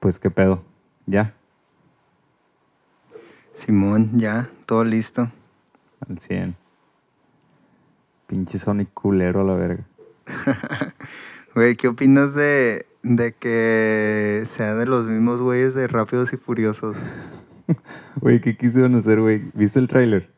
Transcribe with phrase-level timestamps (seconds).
[0.00, 0.62] Pues qué pedo.
[1.06, 1.34] Ya,
[3.58, 5.32] Simón, ya, todo listo.
[6.08, 6.54] al 100.
[8.28, 9.84] Pinche Sonic culero a la verga.
[11.56, 16.96] Güey, ¿qué opinas de, de que sea de los mismos güeyes de Rápidos y Furiosos?
[18.20, 19.42] Güey, ¿qué quisieron hacer, güey?
[19.54, 20.30] ¿Viste el tráiler?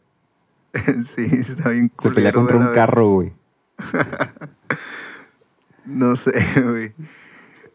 [1.03, 3.33] sí, está bien Se pelea culero, contra un carro, güey.
[5.85, 6.33] No sé,
[6.63, 6.95] güey.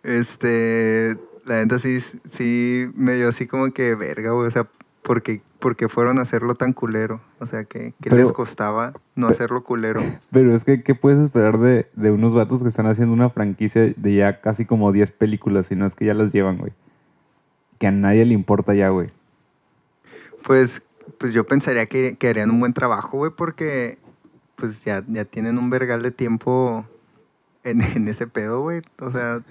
[0.01, 4.47] Este, la neta sí, sí me dio así como que verga, güey.
[4.47, 4.67] O sea,
[5.03, 7.21] porque, porque fueron a hacerlo tan culero.
[7.39, 10.01] O sea, que, que Pero- les costaba no hacerlo culero.
[10.31, 13.93] Pero es que, ¿qué puedes esperar de, de unos vatos que están haciendo una franquicia
[13.95, 15.67] de ya casi como 10 películas?
[15.67, 16.73] Si no es que ya las llevan, güey.
[17.77, 19.11] Que a nadie le importa ya, güey.
[20.43, 20.81] Pues,
[21.17, 23.97] pues yo pensaría que, que harían un buen trabajo, güey, porque
[24.55, 26.85] pues ya, ya tienen un vergal de tiempo
[27.63, 28.81] en, en ese pedo, güey.
[28.99, 29.41] O sea,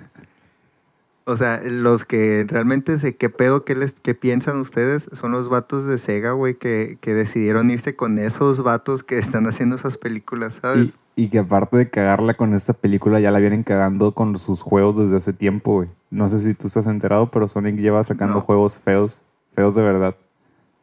[1.26, 5.48] o sea, los que realmente sé qué pedo, qué, les, qué piensan ustedes, son los
[5.48, 9.96] vatos de Sega, güey, que, que decidieron irse con esos vatos que están haciendo esas
[9.96, 10.98] películas, Y, ¿sabes?
[11.16, 14.98] y que aparte de cagarla con esta película, ya la vienen cagando con sus juegos
[14.98, 15.88] desde hace tiempo, güey.
[16.10, 18.40] No sé si tú estás enterado, pero Sonic lleva sacando No.
[18.42, 20.16] juegos feos, feos de verdad.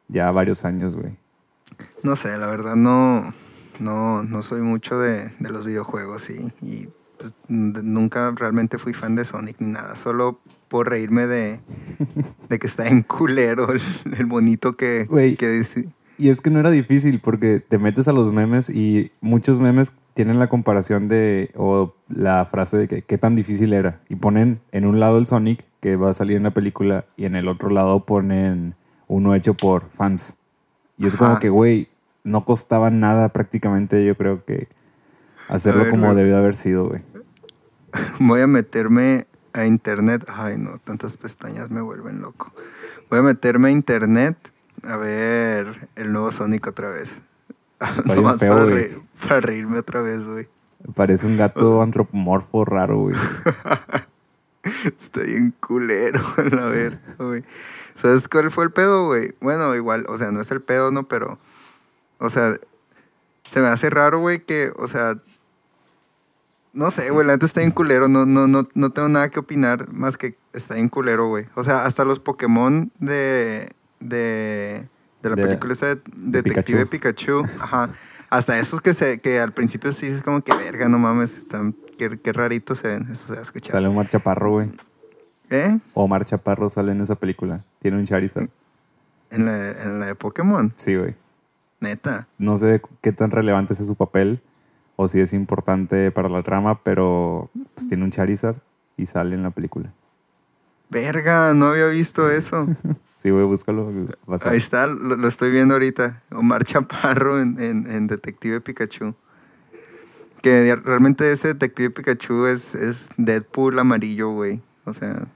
[0.08, 1.16] Ya varios años, güey.
[2.04, 3.34] No sé, la verdad no,
[3.80, 6.90] no, no soy mucho de, de los videojuegos y, y,
[7.22, 9.96] pues, nunca realmente fui fan de Sonic ni nada.
[9.96, 11.60] Solo por reírme de,
[12.50, 13.82] de que está en culero el,
[14.18, 15.90] el bonito que, que dice.
[16.18, 19.92] Y es que no era difícil porque te metes a los memes y muchos memes
[20.14, 24.02] tienen la comparación de, o la frase de que qué tan difícil era.
[24.10, 27.26] Y ponen en un lado el Sonic que va a salir en la película y
[27.26, 28.76] en el otro lado ponen
[29.08, 30.36] uno hecho por fans.
[30.98, 31.88] Y es como que, güey,
[32.24, 34.68] no costaba nada prácticamente, yo creo que
[35.50, 37.02] hacerlo ver, como debió haber sido, güey.
[38.20, 40.26] Voy a meterme a internet.
[40.28, 42.52] Ay, no, tantas pestañas me vuelven loco.
[43.10, 44.38] Voy a meterme a internet
[44.84, 47.22] a ver el nuevo Sonic otra vez.
[48.06, 50.48] Nomás feo, para, re- para reírme otra vez, güey.
[50.96, 53.16] Parece un gato antropomorfo raro, güey.
[54.86, 57.44] Está bien culero, a verga, güey.
[57.96, 59.34] ¿Sabes cuál fue el pedo, güey?
[59.42, 61.08] Bueno, igual, o sea, no es el pedo, ¿no?
[61.08, 61.40] Pero,
[62.20, 62.56] o sea,
[63.50, 65.18] se me hace raro, güey, que, o sea,
[66.74, 68.08] no sé, güey, la neta está bien culero.
[68.08, 71.46] No, no, no, no tengo nada que opinar más que está bien culero, güey.
[71.56, 74.88] O sea, hasta los Pokémon de, de,
[75.22, 77.44] de la De- película esa de Detective Pikachu.
[77.60, 77.90] ajá.
[78.30, 81.76] Hasta esos que, se, que al principio sí es como que, verga, no mames, están,
[81.98, 83.08] qué, qué raritos se ven.
[83.12, 83.74] Eso se va a escuchar.
[83.74, 84.72] Sale Omar Chaparro, güey.
[85.50, 85.78] ¿Eh?
[85.94, 87.66] Omar Chaparro sale en esa película.
[87.80, 88.48] Tiene un Charizard.
[89.32, 91.16] En la, en la de Pokémon, Sí, güey.
[91.82, 92.28] neta.
[92.38, 94.42] No sé qué tan relevante es su papel
[95.02, 98.58] o si es importante para la trama, pero pues tiene un Charizard
[98.98, 99.92] y sale en la película.
[100.90, 102.68] Verga, no había visto eso.
[103.22, 103.92] Sí, güey, búscalo.
[104.26, 106.24] vas a- Ahí está, lo, lo estoy viendo ahorita.
[106.32, 109.14] Omar Chaparro en, en- en Detective Pikachu.
[110.42, 114.60] Que realmente ese Detective Pikachu es, es Deadpool amarillo, güey.
[114.86, 115.28] O sea,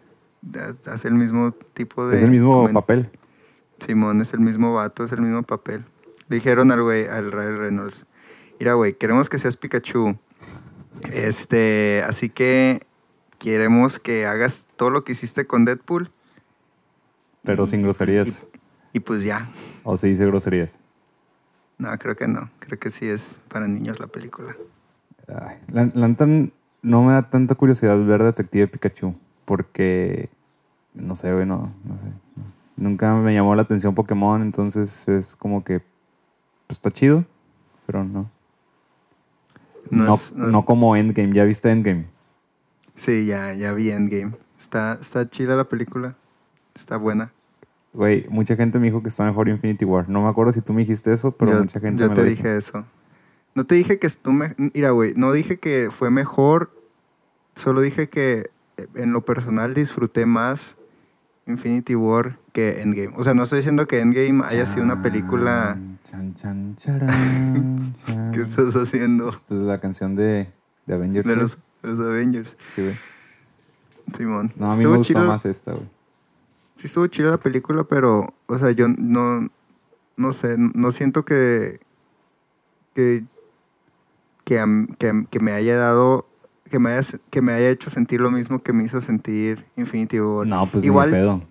[0.55, 2.17] ha- hace el mismo tipo de...
[2.17, 3.07] es el mismo papel.
[3.77, 5.85] Simón, es el mismo vato, es el mismo papel.
[6.27, 8.07] Dijeron al güey, al Ryan Reynolds,
[8.59, 10.17] mira, güey, queremos que seas Pikachu.
[11.11, 12.81] Este, así que
[13.39, 16.11] queremos que hagas todo lo que hiciste con Deadpool.
[17.43, 18.47] Pero Y- sin groserías.
[18.93, 19.49] Y, y pues ya.
[19.83, 20.79] O se dice groserías.
[21.77, 22.49] No, creo que no.
[22.59, 24.55] Creo que sí es para niños la película.
[25.27, 29.15] Ay, la, la neta no me da tanta curiosidad ver Detective Pikachu.
[29.43, 30.29] Porque,
[30.93, 32.05] no sé, güey, no, no sé.
[32.77, 35.79] Nunca me llamó la atención Pokémon, entonces es como que,
[36.67, 37.23] pues está chido,
[37.85, 38.29] pero no.
[39.89, 41.33] No No, es- no es- no como Endgame.
[41.33, 42.05] ¿Ya viste Endgame?
[42.95, 44.33] Sí, ya, ya vi Endgame.
[44.57, 46.15] Está, está chila la película.
[46.73, 47.31] Está buena.
[47.93, 50.09] Güey, mucha gente me dijo que está mejor Infinity War.
[50.09, 52.21] No me acuerdo si tú me dijiste eso, pero yo mucha gente yo me te
[52.21, 52.57] lo dije dijo.
[52.57, 52.85] eso.
[53.53, 54.53] No te dije que tú me...
[54.57, 56.71] Mira, güey, no dije que fue mejor.
[57.55, 60.75] Solo dije que eh, en lo personal disfruté más
[61.47, 63.13] Infinity War que Endgame.
[63.15, 65.77] O sea, no estoy diciendo que Endgame haya sido una película...
[66.15, 68.31] Chan, chan, charán, chan.
[68.31, 69.37] ¿Qué estás haciendo?
[69.49, 70.47] Pues la canción de,
[70.85, 71.27] de Avengers.
[71.27, 72.55] De los, de los Avengers.
[72.73, 72.95] Sí, güey.
[74.15, 74.53] Simón.
[74.55, 75.89] No, a mí me gustó más esta, güey.
[76.75, 79.49] Sí estuvo chida la película, pero, o sea, yo no,
[80.15, 81.81] no sé, no siento que,
[82.93, 83.25] que,
[84.45, 86.29] que, que me haya dado,
[86.69, 90.21] que me haya, que me haya hecho sentir lo mismo que me hizo sentir Infinity
[90.21, 90.47] War.
[90.47, 91.41] No, pues igual, ni pedo.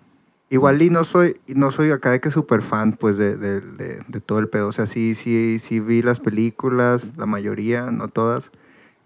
[0.55, 4.03] Igual y no soy, no soy acá de que súper fan, pues, de, de, de,
[4.07, 4.67] de todo el pedo.
[4.69, 8.51] O sea, sí, sí, sí vi las películas, la mayoría, no todas,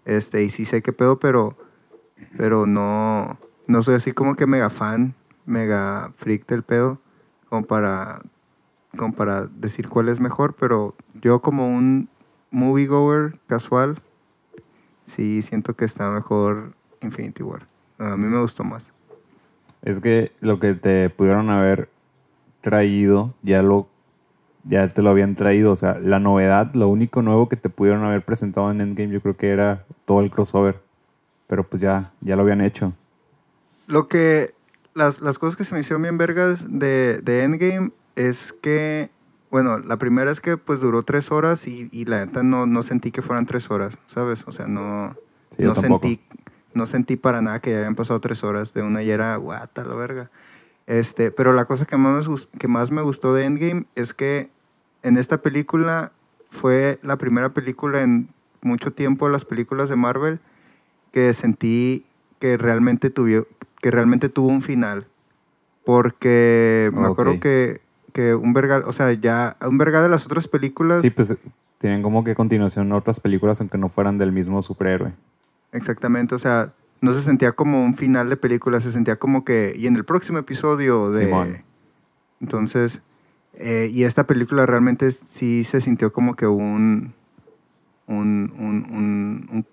[0.04, 1.56] este, y sí sé qué pedo, pero,
[2.36, 5.14] pero no, no soy así como que mega fan.
[5.46, 6.98] mega freak del pedo
[7.48, 8.20] como para,
[8.96, 12.08] como para decir cuál es mejor, pero yo como un
[12.50, 14.00] moviegoer casual,
[15.04, 17.66] sí siento que está mejor Infinity War.
[17.98, 18.92] A mí me gustó más.
[19.82, 21.88] Es que lo que te pudieron haber
[22.60, 23.88] traído, ya lo
[24.64, 25.72] ya te lo habían traído.
[25.72, 29.20] O sea, la novedad, lo único nuevo que te pudieron haber presentado en Endgame, yo
[29.20, 30.80] creo que era todo el crossover.
[31.46, 32.92] Pero pues ya, ya lo habían hecho.
[33.86, 34.54] Lo que.
[34.92, 39.10] Las, las cosas que se me hicieron bien vergas de, de Endgame es que.
[39.50, 42.84] Bueno, la primera es que pues duró tres horas y, y la neta no, no
[42.84, 44.44] sentí que fueran tres horas, ¿sabes?
[44.46, 45.16] O sea, no.
[45.50, 46.20] Sí, no sentí.
[46.74, 49.84] No sentí para nada que ya habían pasado tres horas de una y era guata
[49.84, 50.30] la verga.
[50.86, 54.50] Este, pero la cosa que más, me que más me gustó de Endgame es que
[55.02, 56.12] en esta película
[56.48, 58.28] fue la primera película en
[58.62, 60.40] mucho tiempo de las películas de Marvel
[61.12, 62.04] que sentí
[62.38, 63.46] que realmente tuvo,
[63.80, 65.06] que realmente tuvo un final.
[65.84, 67.80] Porque me acuerdo que,
[68.12, 71.36] que un verga, o sea, ya un verga de las otras películas, Sí, pues
[71.78, 75.14] tienen como que continuación otras películas aunque no fueran del mismo superhéroe.
[75.72, 79.72] Exactamente, o sea, no se sentía como un final de película, se sentía como que,
[79.76, 81.26] y en el próximo episodio de...
[81.26, 81.64] Simón.
[82.40, 83.02] Entonces,
[83.54, 87.12] eh, y esta película realmente sí se sintió como que un,
[88.06, 89.66] un, un,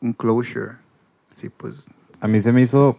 [0.00, 0.76] un, closure.
[1.34, 1.86] Sí, pues,
[2.20, 2.96] A mí se me hizo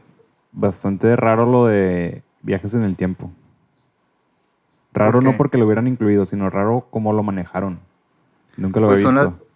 [0.51, 3.31] bastante raro lo de viajes en el tiempo.
[4.93, 7.79] Raro ¿Por no porque lo hubieran incluido, sino raro cómo lo manejaron.
[8.55, 9.46] Nunca lo Pues había son visto.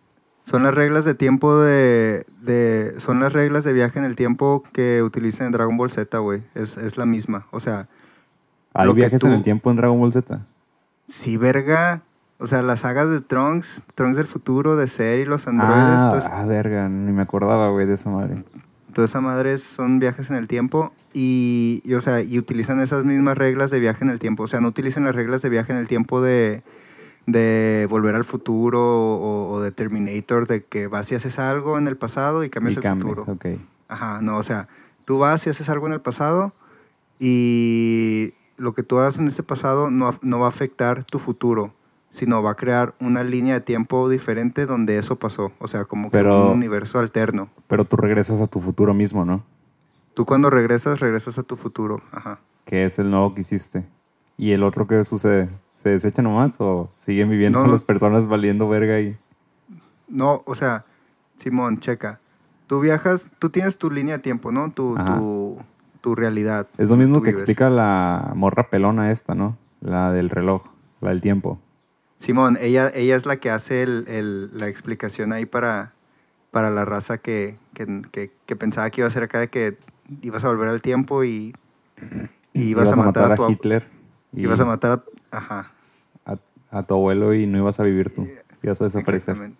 [0.43, 2.95] Son las reglas de tiempo de, de...
[2.99, 6.41] Son las reglas de viaje en el tiempo que utilizan en Dragon Ball Z, güey.
[6.55, 7.47] Es, es la misma.
[7.51, 7.87] O sea,
[8.73, 10.41] ¿Hay lo que viajes en el tiempo en Dragon Ball Z?
[11.05, 12.01] si verga...
[12.43, 16.07] O sea, las sagas de Trunks, Trunks del futuro, de Ser y los androides, Ah,
[16.09, 18.43] todo es- ah, verga, ni me acordaba, güey, de esa madre.
[18.95, 23.03] toda esa madre son viajes en el tiempo y, y, o sea, y utilizan esas
[23.03, 24.41] mismas reglas de viaje en el tiempo.
[24.41, 26.63] O sea, no utilizan las reglas de viaje en el tiempo de,
[27.27, 31.87] de volver al futuro o, o de Terminator, de que vas y haces algo en
[31.87, 33.31] el pasado y cambias Y el cambia, futuro.
[33.33, 33.45] ok.
[33.87, 34.67] Ajá, no, o sea,
[35.05, 36.53] tú vas y haces algo en el pasado
[37.19, 41.73] y lo que tú hagas en este pasado no, no va a afectar tu futuro,
[42.09, 45.51] sino va a crear una línea de tiempo diferente donde eso pasó.
[45.59, 47.49] O sea, como que Pero- un universo alterno.
[47.67, 49.43] Pero tú regresas a tu futuro mismo, ¿no?
[50.13, 52.01] Tú cuando regresas, regresas a tu futuro.
[52.11, 52.39] Ajá.
[52.65, 53.85] Que es el nuevo que hiciste.
[54.37, 55.49] ¿Y el otro qué sucede?
[55.81, 57.71] ¿Se desecha nomás o siguen viviendo No, no.
[57.71, 59.17] las personas valiendo verga y
[60.07, 60.85] No, o sea,
[61.37, 62.19] Simón, checa.
[62.67, 64.71] Tú viajas, tú tienes tu línea de tiempo, ¿no?
[64.71, 65.57] Tu, tu,
[66.01, 66.67] tu realidad.
[66.77, 67.41] Es lo mismo que vives.
[67.41, 69.57] explica la morra pelona esta, ¿no?
[69.81, 70.61] La del reloj,
[71.01, 71.59] la del tiempo.
[72.17, 75.93] Simón, ella, ella es la que hace el, el- la explicación ahí para,
[76.51, 79.77] para la raza que, que, que- que pensaba que iba a ser acá de que
[80.21, 81.55] ibas a volver al tiempo y,
[82.53, 83.87] y ibas, a matar, a tu ab- Hitler.
[84.33, 85.71] Y ibas a matar a, ajá,
[86.25, 86.37] a,
[86.71, 88.27] a tu abuelo y no ibas a vivir tú.
[88.63, 89.15] Ibas a desaparecer.
[89.33, 89.57] exactamente.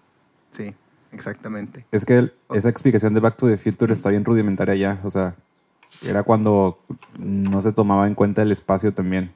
[0.51, 0.75] Sí,
[1.11, 1.85] exactamente.
[1.91, 4.99] Es que el- esa explicación de Back to the Future está bien rudimentaria ya.
[5.03, 5.35] O sea,
[6.05, 6.79] era cuando
[7.17, 9.33] no se tomaba en cuenta el espacio también.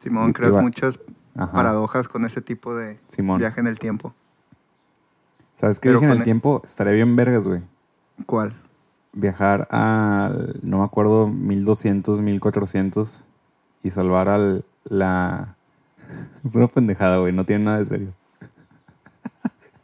[0.00, 0.98] Simón, creas muchas
[1.34, 1.52] Ajá.
[1.52, 3.38] paradojas con ese tipo de Simón.
[3.38, 4.14] viaje en el tiempo.
[5.54, 6.60] ¿Sabes qué Pero viaje en el el- tiempo?
[6.64, 7.62] Estaría bien vergas, güey.
[8.26, 8.54] ¿Cuál?
[9.12, 13.26] Viajar al, no me acuerdo, 1200, 1400
[13.82, 15.56] y salvar al, la...
[16.44, 17.32] Es una pendejada, güey.
[17.32, 18.12] No tiene nada de serio.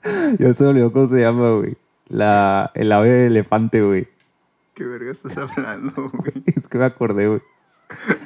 [0.39, 1.77] ya se me olvidó cómo se llama, güey.
[2.09, 4.09] La, el ave elefante, güey.
[4.75, 6.33] ¿Qué verga estás hablando, güey?
[6.57, 7.43] Es que me acordé, güey.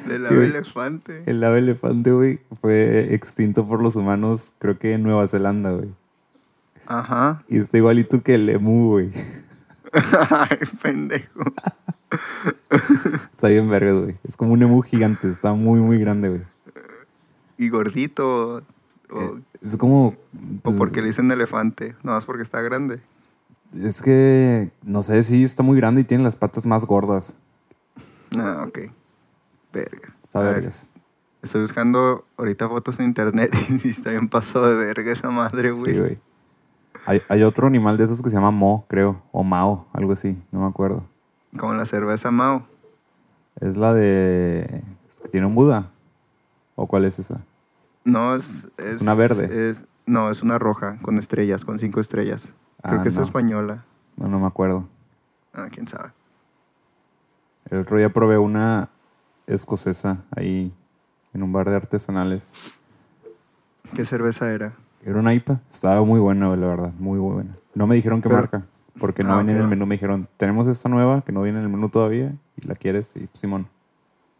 [0.06, 1.22] Del ave elefante.
[1.26, 5.88] El ave elefante, güey, fue extinto por los humanos, creo que en Nueva Zelanda, güey.
[6.86, 7.42] Ajá.
[7.48, 9.10] Y está igualito que el emu, güey.
[10.30, 11.52] Ay, pendejo.
[13.32, 14.16] Está bien vergas, güey.
[14.22, 16.42] Es como un emu gigante, está muy, muy grande, güey.
[17.58, 18.62] Y gordito.
[19.10, 20.08] O, Es como...
[20.08, 20.14] o
[20.62, 21.94] pues, porque le dicen elefante.
[22.02, 23.00] No, es porque está grande.
[23.74, 27.36] Es que, no sé, sí, está muy grande y tiene las patas más gordas.
[28.36, 28.78] Ah, ok.
[29.72, 30.14] Verga.
[30.22, 30.88] Está ver, vergas.
[31.42, 35.72] Estoy buscando ahorita fotos en internet y sí está bien pasado de verga esa madre,
[35.72, 35.92] güey.
[35.92, 36.18] Sí, güey.
[37.06, 39.22] Hay, hay otro animal de esos que se llama Mo, creo.
[39.30, 40.36] O Mao, algo así.
[40.50, 41.04] No me acuerdo.
[41.56, 42.66] Como la cerveza Mao.
[43.60, 44.82] Es la de...
[45.08, 45.90] es que tiene un Buda.
[46.76, 47.40] ¿O cuál es esa?
[48.04, 48.68] No, es...
[48.78, 49.70] Es una verde.
[49.70, 52.54] es- no, es una roja con estrellas, con cinco estrellas.
[52.80, 53.84] Creo Ah, que es española.
[54.16, 54.88] No, no me acuerdo.
[55.52, 56.12] Ah, quién sabe.
[57.68, 58.88] El otro día probé una
[59.48, 60.72] escocesa ahí
[61.32, 62.52] en un bar de artesanales.
[63.96, 64.74] ¿Qué cerveza era?
[65.04, 65.60] Era una IPA.
[65.70, 66.92] Estaba muy buena, la verdad.
[66.98, 67.56] Muy, buena.
[67.74, 68.66] No me dijeron qué Pero- marca.
[69.00, 69.84] Porque no Ah, venía en el menú.
[69.86, 72.34] Me dijeron, tenemos esta nueva que no viene en el menú todavía.
[72.56, 73.14] Y la quieres.
[73.16, 73.68] Y Simón.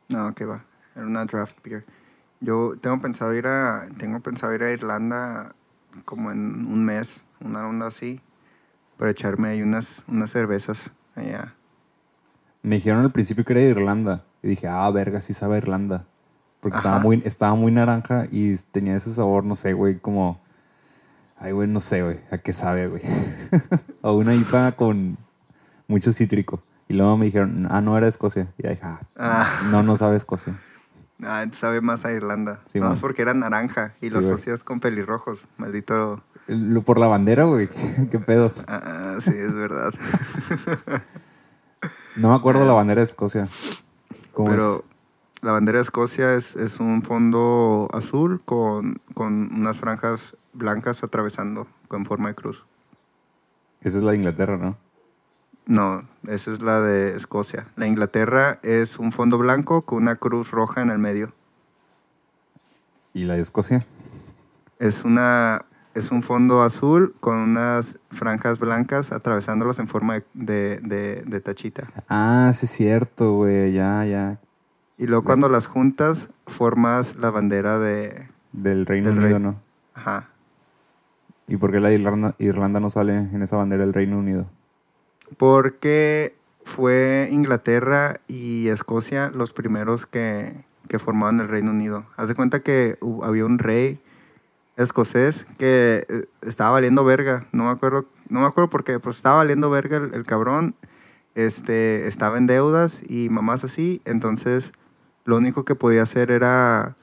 [0.08, 0.64] No, que va.
[0.94, 1.84] Era una draft beer.
[2.40, 5.54] Yo tengo pensado ir a, tengo pensado ir a Irlanda
[6.04, 8.20] como en un mes, una onda así,
[8.98, 11.54] para echarme ahí unas, unas cervezas allá.
[12.62, 14.24] Me dijeron al principio que era de Irlanda.
[14.42, 16.06] Y dije, ah, verga, sí sabe a Irlanda.
[16.60, 20.40] Porque estaba muy, estaba muy naranja y tenía ese sabor, no sé, güey, como...
[21.38, 23.02] Ay, güey, no sé, güey, a qué sabe, güey.
[24.02, 25.18] a una IPA con
[25.86, 26.62] mucho cítrico.
[26.88, 28.52] Y luego me dijeron, ah, no era de Escocia.
[28.58, 30.58] Y dije, ah, Ah, no, no sabe a Escocia.
[31.22, 32.60] Ah, sabe más a Irlanda.
[32.66, 32.98] Sí, no, man.
[33.00, 35.46] porque era naranja y Sí, lo asocias con pelirrojos.
[35.56, 36.22] Maldito.
[36.46, 37.68] Lo- Por la bandera, güey.
[38.10, 38.52] ¿Qué pedo?
[38.68, 39.92] Ah, ah, sí, es verdad.
[42.16, 43.46] No me acuerdo la bandera de Escocia.
[44.32, 44.82] ¿Cómo Pero es?
[45.42, 51.66] la bandera de Escocia es, es un fondo azul con, con unas franjas blancas atravesando
[51.88, 52.64] con forma de cruz.
[53.82, 54.78] Esa es la de Inglaterra, ¿no?
[55.66, 57.66] No, esa es la de Escocia.
[57.76, 61.32] La Inglaterra es un fondo blanco con una cruz roja en el medio.
[63.12, 63.84] ¿Y la de Escocia?
[64.78, 71.40] Es una es un fondo azul con unas franjas blancas atravesándolas en forma de, de-
[71.40, 71.84] tachita.
[72.10, 73.72] Ah, sí es cierto, güey.
[73.72, 74.38] Ya, ya.
[74.98, 78.28] Y luego cuando las juntas formas la bandera de...
[78.52, 79.56] Del Reino Del Unido, ¿no?
[79.94, 80.28] Ajá.
[81.48, 84.46] ¿Y por qué la Irlanda, Irlanda no sale en esa bandera del Reino Unido?
[85.36, 92.06] Porque fue Inglaterra y Escocia los primeros que, que formaban el Reino Unido.
[92.16, 94.00] Haz de cuenta que había un rey
[94.76, 97.46] escocés que eh, estaba valiendo verga.
[97.52, 100.74] No me acuerdo, no me acuerdo por qué, estaba valiendo verga el, el cabrón.
[101.34, 104.00] Este, estaba en deudas y mamás así.
[104.04, 104.72] Entonces,
[105.24, 106.96] lo único que podía hacer era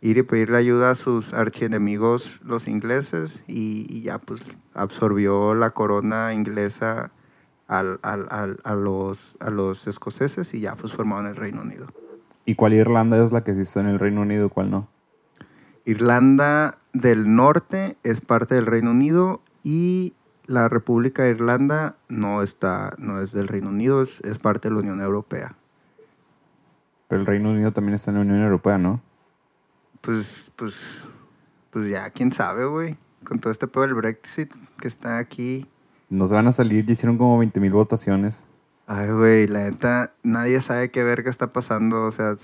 [0.00, 4.42] ir y pedirle ayuda a sus archienemigos, los ingleses, y, y ya pues
[4.74, 7.10] absorbió la corona inglesa
[7.66, 11.86] al, al- al- a, los, a los escoceses y ya pues formaron el Reino Unido.
[12.44, 14.88] ¿Y cuál Irlanda es la que está en el Reino Unido y cuál no?
[15.86, 20.14] Irlanda del Norte es parte del Reino Unido y
[20.46, 24.74] la República de Irlanda no está, no es del Reino Unido, es, es parte de
[24.74, 25.56] la Unión Europea.
[27.08, 29.02] Pero el Reino Unido también está en la Unión Europea, ¿no?
[30.00, 31.10] Pues, pues,
[31.70, 32.96] pues ya, quién sabe, güey.
[33.24, 35.66] Con todo este pedo del Brexit que está aquí.
[36.14, 38.44] Nos van a salir, ya hicieron como 20 mil votaciones.
[38.86, 42.04] Ay, güey, la neta, nadie sabe qué verga está pasando.
[42.04, 42.34] O sea,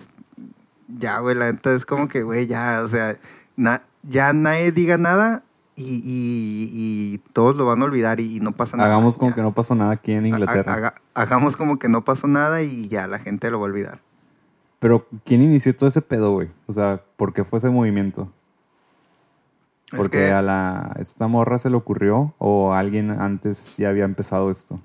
[0.99, 3.17] ya, güey, la neta es como que, güey, ya, o sea,
[3.57, 5.43] na- ya nadie diga nada
[5.77, 6.71] y, y-
[7.15, 8.89] y todos lo van a olvidar y, y no pasa nada.
[8.89, 9.37] Hagamos como ya.
[9.37, 10.73] que no pasó nada aquí en Ha- Inglaterra.
[10.75, 14.01] haga- hagamos como que no pasó nada y ya la gente lo va a olvidar.
[14.79, 16.49] Pero, ¿quién inició todo ese pedo, güey?
[16.67, 18.33] O sea, ¿por qué fue ese movimiento?
[19.93, 24.05] Es ¿Porque que- a la esta morra se le ocurrió o alguien antes ya había
[24.05, 24.81] empezado esto?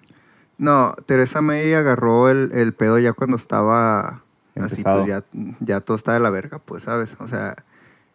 [0.57, 4.23] No, Teresa May agarró el, el pedo ya cuando estaba
[4.55, 5.03] así, Empezado.
[5.03, 5.23] pues ya,
[5.59, 7.17] ya todo está de la verga, pues, ¿sabes?
[7.19, 7.55] O sea,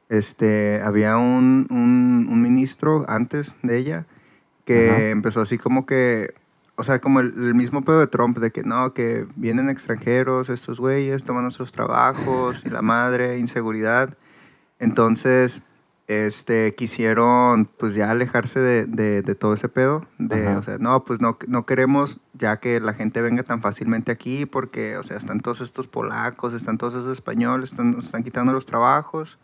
[0.09, 4.07] este, había un, un, un ministro antes de ella
[4.65, 5.09] que Ajá.
[5.11, 6.33] empezó así como que,
[6.77, 10.49] o sea, como el, el mismo pedo de Trump, de que no, que vienen extranjeros,
[10.49, 14.17] estos güeyes, toman nuestros trabajos, y la madre, inseguridad.
[14.79, 15.63] Entonces,
[16.11, 20.05] este, quisieron pues ya alejarse de, de- de todo ese pedo.
[20.19, 20.59] De, Ajá.
[20.59, 24.45] o sea, no, pues no, no queremos ya que la gente venga tan fácilmente aquí
[24.45, 28.53] porque, o sea, están todos estos polacos, están todos esos españoles, están, nos están quitando
[28.53, 29.39] los trabajos.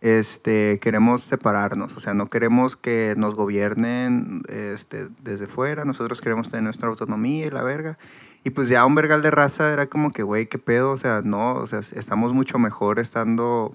[0.00, 6.50] Este, queremos separarnos, o sea, no queremos que nos gobiernen este, desde fuera, nosotros queremos
[6.50, 7.98] tener nuestra autonomía y la verga.
[8.44, 11.22] Y pues ya un vergal de raza era como que, güey, qué pedo, o sea,
[11.24, 13.72] no, o sea, estamos mucho mejor estando,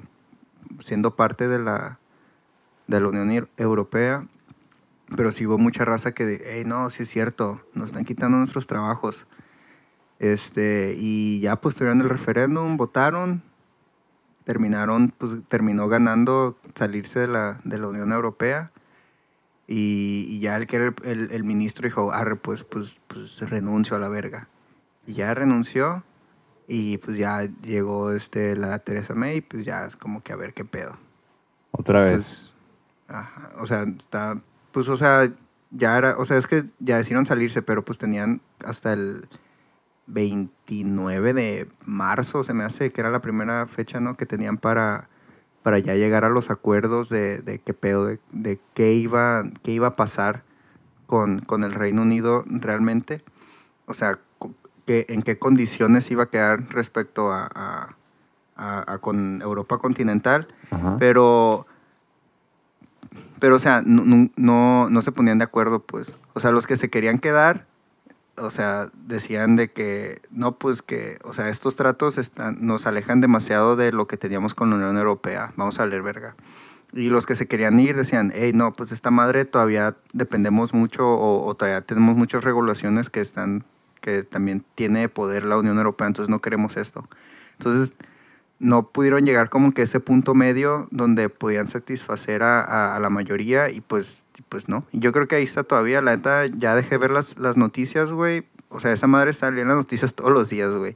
[0.79, 2.00] siendo parte de la,
[2.88, 4.28] de la Unión Europea.
[5.16, 8.66] Pero sí hubo mucha raza que, hey, no, sí es cierto, nos están quitando nuestros
[8.68, 9.28] trabajos.
[10.20, 13.44] Este, y ya pues tuvieron el referéndum, votaron,
[14.46, 18.72] terminaron, pues terminó ganando salirse de la, de la Unión Europea.
[19.68, 23.40] Y, y ya el que era el, el- el ministro dijo, arre, pues, pues, pues
[23.50, 24.48] renuncio a la verga.
[25.06, 26.04] Y ya renunció
[26.68, 30.54] y pues ya llegó este, la Teresa May, pues ya es como que a ver
[30.54, 30.98] qué pedo.
[31.72, 32.12] Otra vez.
[32.13, 32.52] Pues,
[33.07, 34.36] ajá, o sea, está,
[34.72, 35.31] pues, o sea,
[35.72, 39.27] ya era, o sea, es que ya decidieron salirse, pero pues tenían hasta el
[40.07, 44.15] 29 de marzo, se me hace que era la primera fecha, ¿no?
[44.15, 45.10] Que tenían para,
[45.63, 49.72] para ya llegar a los acuerdos de, de qué pedo, de, de qué, iba, qué
[49.72, 50.43] iba a pasar
[51.07, 53.24] con, con el Reino Unido realmente.
[53.86, 54.19] O sea,
[54.86, 57.95] que, en qué condiciones iba a quedar respecto a, a-
[58.55, 60.48] a- a con Europa continental.
[60.69, 60.98] Ajá.
[61.00, 61.65] Pero,
[63.39, 66.15] pero o sea, no, no, no, se ponían de acuerdo, pues.
[66.34, 67.65] O sea, los que se querían quedar
[68.38, 73.22] o sea, decían de que, no, pues que, o sea, estos tratos están, nos alejan
[73.22, 76.36] demasiado de lo que teníamos con la Unión Europea, vamos a leer verga.
[76.93, 81.08] Y los que se querían ir decían, hey, no, pues esta madre todavía dependemos mucho
[81.08, 83.65] o, o todavía tenemos muchas regulaciones que están,
[84.01, 87.08] que también tiene poder la Unión Europea, entonces no queremos esto.
[87.58, 87.93] Entonces,
[88.63, 93.00] no pudieron llegar como que a ese punto medio donde podían satisfacer a, a- a
[93.00, 94.86] la mayoría y pues, pues no.
[94.91, 98.12] Y yo creo que ahí está todavía, la neta, ya dejé ver las, las noticias,
[98.12, 98.46] güey.
[98.70, 100.96] O sea, esa madre salía en las noticias todos los días, güey.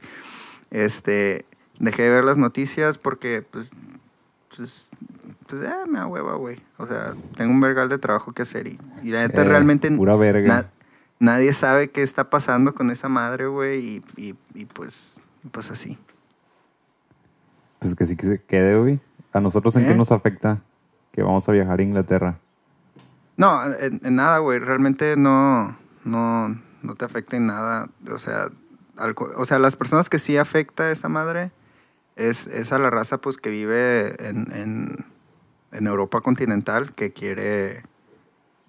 [0.70, 1.44] Este,
[1.78, 3.72] dejé de ver las noticias porque, pues,
[4.56, 4.90] pues,
[5.46, 6.60] pues, eh, me da hueva, güey.
[6.78, 9.90] O sea, tengo un vergal de trabajo que hacer y, y la neta Eh, realmente
[9.90, 10.46] Pura verga.
[10.48, 10.70] na-
[11.20, 15.20] nadie sabe qué está pasando con esa madre, güey, y, y, y pues,
[15.52, 15.98] pues así.
[17.78, 19.00] Pues que sí que se quede, güey.
[19.32, 19.96] ¿A nosotros en qué ¿Eh?
[19.96, 20.62] nos afecta
[21.12, 22.38] que vamos a viajar a Inglaterra?
[23.36, 24.58] No, en, en nada, güey.
[24.58, 26.48] Realmente no, no,
[26.82, 27.88] no te afecta en nada.
[28.10, 28.48] O sea,
[28.96, 31.52] al o sea, las personas que sí afecta esta madre
[32.16, 35.06] es, es a la raza pues que vive en, en,
[35.72, 37.84] en Europa continental, que quiere,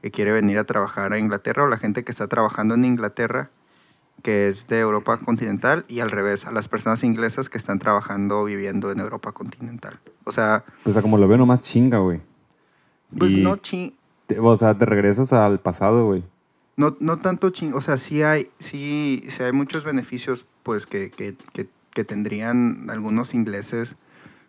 [0.02, 3.50] que quiere venir a trabajar a Inglaterra, o la gente que está trabajando en Inglaterra,
[4.24, 8.40] que es de Europa continental, y al revés, a las personas inglesas que están trabajando
[8.42, 10.00] o viviendo en Europa continental.
[10.26, 12.22] O sea, Pues a como lo veo nomás chinga, güey.
[13.18, 13.96] pues Y no chi
[14.28, 16.24] te- o sea, te regresas al pasado, güey.
[16.78, 21.10] No, no tanto ching, o sea, sí hay, sí, sí hay muchos beneficios, pues, que,
[21.12, 23.98] que, que, que tendrían algunos ingleses,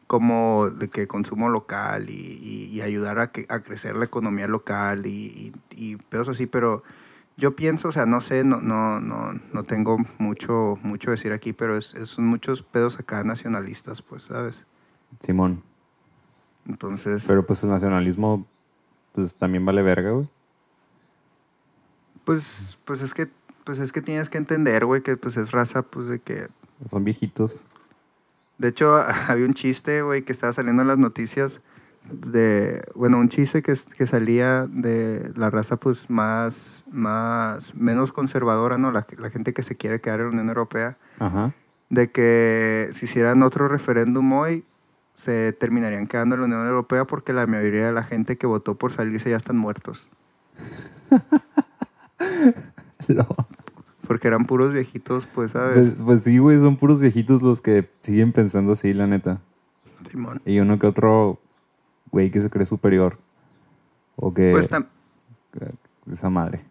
[0.06, 2.12] como de que consumo local y,
[2.42, 6.46] y- y ayudar a, que, a crecer la economía local y, y, y pedos así,
[6.46, 6.82] pero
[7.40, 11.52] yo pienso, o sea, no sé, no, no, no, no tengo mucho, mucho decir aquí,
[11.52, 14.64] pero es, es- son muchos pedos acá nacionalistas, pues, ¿sabes?
[15.18, 15.62] Simón.
[16.68, 18.46] Entonces, Pero pues el nacionalismo,
[19.12, 20.28] pues también vale verga, güey.
[22.24, 23.28] pues, pues es que,
[23.64, 26.48] pues es que tienes que entender, güey, que pues es raza, pues de que
[26.88, 27.62] Son viejitos.
[28.58, 28.96] De hecho,
[29.28, 31.60] había un chiste, güey, que estaba saliendo en las noticias
[32.04, 38.78] de, bueno, un chiste que, que salía de la raza, pues, más, más, menos conservadora,
[38.78, 38.90] ¿no?
[38.90, 41.52] La, la gente que se quiere quedar en la Unión Europea, Ajá.
[41.88, 44.64] de que si hicieran otro referéndum hoy,
[45.14, 48.76] se terminarían quedando en la Unión Europea porque la mayoría de la gente que votó
[48.76, 50.08] por salirse ya están muertos.
[53.08, 53.26] No.
[54.06, 55.74] Porque eran puros viejitos, pues, ¿sabes?
[55.74, 59.40] Pues, pues sí, güey, son puros viejitos los que siguen pensando así, la neta.
[60.08, 60.40] Simón.
[60.44, 61.40] Y uno que otro
[62.12, 63.18] güey que se cree superior.
[64.16, 64.50] O que...
[64.52, 64.68] Pues
[66.10, 66.64] esa madre.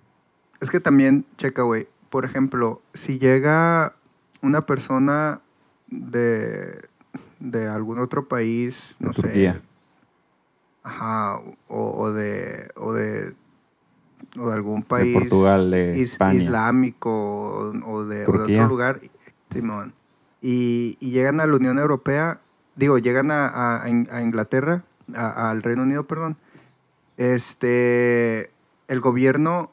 [0.61, 1.87] Es que también, checa, güey.
[2.09, 3.95] Por ejemplo, si llega
[4.41, 5.41] una persona
[5.87, 6.87] de,
[7.39, 9.21] de algún otro país, De no sé.
[9.23, 9.61] Turquía.
[10.83, 13.35] Ajá, o, o de, o de
[14.39, 16.33] o de algún país Portugal, de is- España.
[16.41, 18.99] islámico o, o de, o de otro lugar,
[19.49, 19.93] Simón.
[20.41, 22.39] Y, y llegan a la Unión Europea,
[22.75, 24.83] digo, llegan a, a- a Inglaterra,
[25.15, 26.37] a- al Reino Unido, perdón.
[27.17, 28.49] Este,
[28.87, 29.71] el gobierno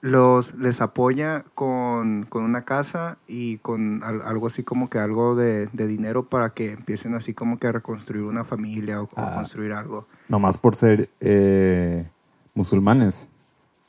[0.00, 5.34] los les apoya con, con una casa y con al- algo así como que algo
[5.34, 9.08] de, de dinero para que empiecen así como que a reconstruir una familia o, o
[9.16, 9.34] Ah.
[9.34, 10.06] construir algo.
[10.28, 12.08] Nomás por ser eh,
[12.54, 13.28] musulmanes.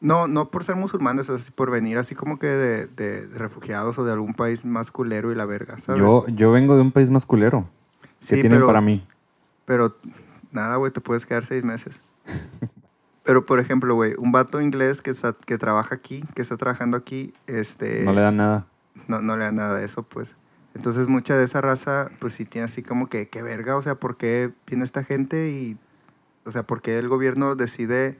[0.01, 3.37] No, no por ser musulmanes, o sea, por venir así como que de, de- de
[3.37, 6.01] refugiados o de algún país más culero y la verga, ¿sabes?
[6.01, 7.69] Yo, yo vengo de un país más culero.
[8.01, 9.05] ¿Qué Sí, tienen pero- para mí?
[9.65, 9.95] Pero
[10.51, 12.01] nada, güey, te puedes quedar seis meses.
[13.23, 16.97] Pero, por ejemplo, güey, un vato inglés que, está, que trabaja aquí, que está trabajando
[16.97, 18.03] aquí, este...
[18.03, 18.67] No le dan nada.
[19.07, 20.35] no, no le da nada de eso, pues.
[20.73, 23.95] Entonces, mucha de esa raza, pues sí tiene así como que, qué verga, o sea,
[23.95, 25.77] ¿por qué viene esta gente y,
[26.45, 28.17] o sea, por qué el gobierno decide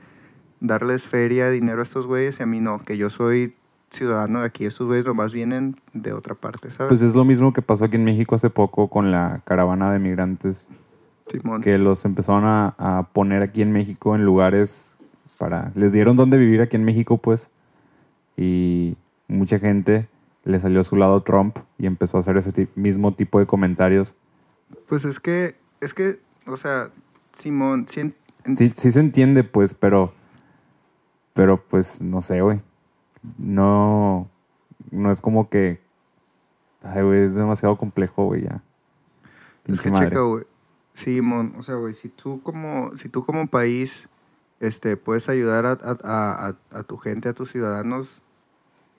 [0.60, 2.80] darles feria, dinero a estos güeyes y a mí no?
[2.80, 3.54] Que yo soy
[3.90, 6.88] ciudadano de aquí, estos güeyes nomás vienen de otra parte, ¿sabes?
[6.88, 9.98] Pues es lo mismo que pasó aquí en México hace poco con la caravana de
[9.98, 10.70] migrantes
[11.62, 14.96] Que los empezaron a, a poner aquí en México en lugares
[15.38, 15.72] para...
[15.74, 17.50] Les dieron dónde vivir aquí en México, pues.
[18.36, 18.96] Y
[19.28, 20.08] mucha gente
[20.44, 24.14] le salió a su lado Trump y empezó a hacer ese mismo tipo de comentarios.
[24.88, 26.90] Pues es que, es que, o sea,
[27.32, 28.14] Simón, sí en-
[28.44, 30.12] en- Sí, sí se entiende, pues, pero...
[31.34, 32.60] Pero, pues, no sé, güey.
[33.38, 34.28] No...
[34.90, 35.80] No es como que...
[36.82, 38.62] Ay, güey, es demasiado complejo, güey, ya.
[39.66, 40.08] Es que madre.
[40.08, 40.44] checa, güey.
[40.94, 44.08] Sí, mon, o sea, güey, si tú como, si tú como país,
[44.58, 48.22] este, puedes ayudar a, a- a- a- tu gente, a tus ciudadanos,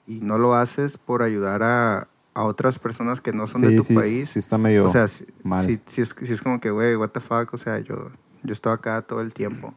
[0.06, 3.84] y no lo haces por ayudar a, a otras personas que no son de tu
[3.84, 4.30] sí, país.
[4.30, 5.64] sí está medio o sea, si, mal.
[5.64, 8.10] si- si es, si es como que, güey, what the fuck, o sea, yo,
[8.42, 9.74] yo estaba acá todo el tiempo.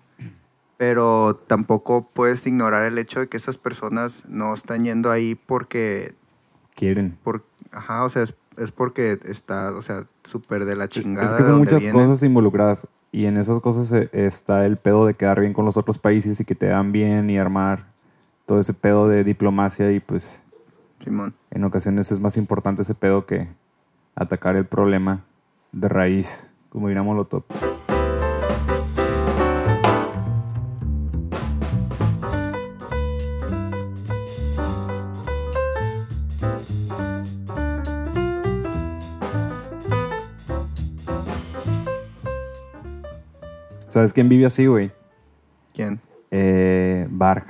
[0.77, 6.15] Pero tampoco puedes ignorar el hecho de que esas personas no están yendo ahí porque,
[6.75, 7.17] Quieren.
[7.23, 11.27] por, ajá, o sea, es, es porque está, o sea, súper de la chingada.
[11.27, 12.87] Es que son muchas cosas involucradas.
[13.11, 16.39] Y en esas cosas eh, está el pedo de quedar bien con los otros países
[16.39, 17.87] y que te dan bien y armar
[18.45, 19.91] todo ese pedo de diplomacia.
[19.91, 20.43] Y pues
[20.99, 21.33] Simón.
[21.51, 23.47] en ocasiones es más importante ese pedo que
[24.15, 25.25] atacar el problema
[25.71, 27.43] de raíz, como dirá Molotov.
[43.95, 44.91] ¿Sabes quién vive así, güey?
[45.73, 46.01] ¿Quién?
[46.29, 47.45] Eh, Barg.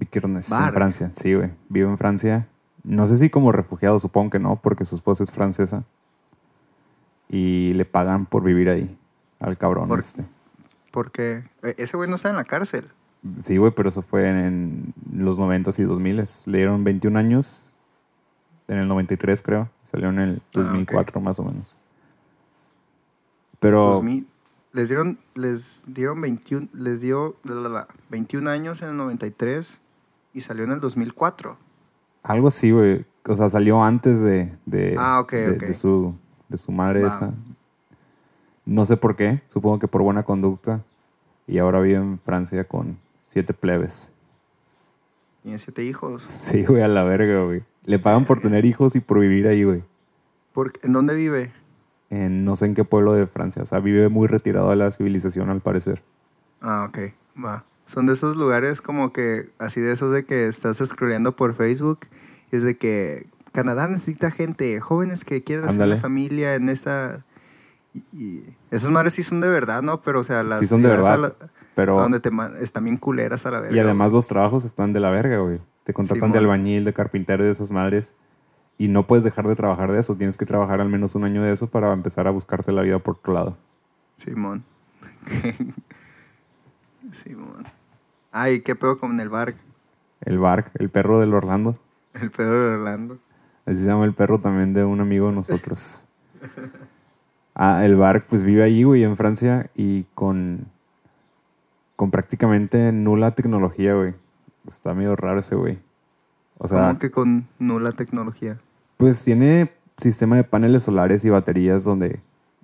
[0.00, 0.72] Vikernes, en.
[0.74, 1.10] Francia.
[1.14, 1.52] Sí, güey.
[1.68, 2.48] Vive en Francia.
[2.82, 5.84] No sé si como refugiado, supongo que no, porque su esposa es francesa.
[7.28, 8.98] Y le pagan por vivir ahí.
[9.38, 10.24] Al cabrón Por- este.
[10.90, 12.88] Porque eh, ese güey no está en la cárcel.
[13.38, 16.48] Sí, güey, pero eso fue en, los 90s y 2000s.
[16.48, 17.72] Le dieron 21 años.
[18.66, 19.70] En el 93, creo.
[19.84, 20.64] Salió en el Ah, ok.
[20.70, 21.76] 2004, más o menos.
[23.60, 23.92] Pero...
[23.92, 24.26] 2000.
[24.78, 29.80] Les dieron, les dieron 21, les dio la, la, la, 21 años en el 93
[30.32, 31.56] y salió en el 2004.
[32.22, 33.04] Algo así, güey.
[33.26, 36.14] O sea, salió antes de, de, Ah, de, de su,
[36.48, 37.34] de su madre esa.
[38.64, 39.42] No sé por qué.
[39.48, 40.84] Supongo que por buena conducta.
[41.48, 44.12] Y ahora vive en Francia con siete plebes.
[45.42, 46.22] Tiene siete hijos.
[46.40, 47.64] Sí, güey, a la verga, güey.
[47.84, 49.82] Le pagan por tener hijos y por vivir ahí, güey.
[50.52, 51.52] ¿Por, ¿En dónde vive?
[52.10, 53.62] En no sé en qué pueblo de Francia.
[53.62, 56.02] O sea, vive muy retirado de la civilización, al parecer.
[56.60, 56.98] Ah, ok,
[57.44, 57.64] va.
[57.84, 62.00] Son de esos lugares como que, así de esos de que estás scrolleando por Facebook
[62.50, 67.24] y es de que Canadá necesita gente, jóvenes que quieren hacer una familia en esta...
[67.94, 70.02] Y, y esas madres sí son de verdad, ¿no?
[70.02, 70.60] Pero, o sea, las...
[70.60, 71.34] Sí son de verdad, la-
[71.74, 71.98] Pero...
[71.98, 73.74] a donde te están bien culeras a la verga.
[73.76, 75.60] Y además los trabajos están de la verga, güey.
[75.84, 76.52] Te contratan de Simón.
[76.54, 78.14] albañil, de carpintero y de esas madres.
[78.78, 80.14] Y no puedes dejar de trabajar de eso.
[80.14, 83.00] Tienes que trabajar al menos un año de eso para empezar a buscarte la vida
[83.00, 83.56] por otro lado.
[84.16, 84.64] Simón.
[87.12, 87.66] Simón.
[88.30, 89.54] Ay, ¿qué pedo con el bar?
[90.20, 91.78] El Bark, el perro del Orlando.
[92.14, 93.18] El pedo de Orlando.
[93.66, 96.04] Así se llama el perro también de un amigo de nosotros.
[97.54, 100.66] Ah, el Bark pues vive allí, güey, en Francia y con,
[101.96, 104.14] con prácticamente nula tecnología, güey.
[104.66, 105.78] Está medio raro ese güey.
[106.58, 108.58] O sea, Como que con nula tecnología.
[108.98, 112.18] Pues tiene sistema de paneles solares y baterías donde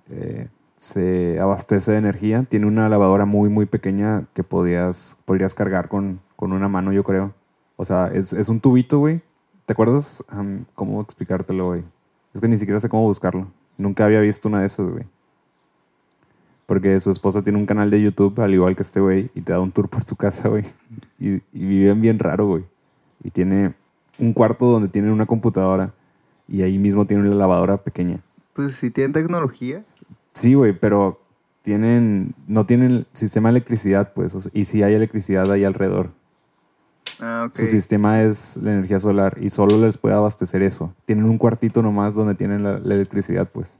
[0.09, 2.43] eh, se abastece de energía.
[2.43, 7.05] Tiene una lavadora muy, muy pequeña que podías, podrías cargar con, con una mano, yo
[7.05, 7.33] creo.
[7.77, 9.21] O sea, es, es un tubito, güey.
[9.65, 10.25] ¿Te acuerdas
[10.73, 11.85] cómo explicártelo, güey?
[12.33, 13.47] Es que ni siquiera sé cómo buscarlo.
[13.77, 15.05] Nunca había visto una de esas, güey.
[16.65, 19.53] Porque su esposa tiene un canal de YouTube, al igual que este güey, y te
[19.53, 20.65] da un tour por su casa, güey.
[21.17, 22.65] Y, y viven bien raro, güey.
[23.23, 23.73] Y tiene
[24.19, 25.93] un cuarto donde tienen una computadora
[26.47, 28.19] y ahí mismo tiene una lavadora pequeña.
[28.53, 29.83] Pues si tienen tecnología.
[30.33, 31.21] Sí, güey, pero
[31.61, 36.11] tienen, no tienen sistema de electricidad, pues, o sea, y sí hay electricidad ahí alrededor.
[37.19, 37.53] Ah, ok.
[37.53, 40.93] Su sistema es la energía solar y solo les puede abastecer eso.
[41.05, 43.77] Tienen un cuartito nomás donde tienen la, la electricidad, pues.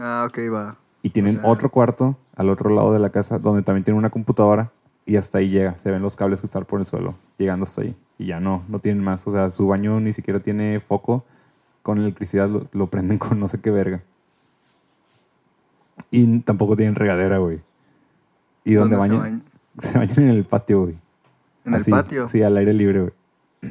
[0.00, 0.76] Ah, ok, va.
[1.02, 4.10] Y tienen sea- otro cuarto al otro lado de la casa donde también tienen una
[4.10, 4.70] computadora
[5.04, 5.76] y hasta ahí llega.
[5.76, 7.96] Se ven los cables que están por el suelo, llegando hasta ahí.
[8.18, 9.26] Y ya no, no tienen más.
[9.26, 11.24] O sea, su baño ni siquiera tiene foco.
[11.82, 14.02] Con electricidad lo, lo prenden con no sé qué verga.
[16.10, 17.60] Y tampoco tienen regadera, güey.
[18.64, 19.42] Y donde ¿Dónde se bañan,
[19.78, 20.96] se bañan en el patio, güey.
[21.64, 22.28] En Así, el patio.
[22.28, 23.12] Sí, al aire libre, güey.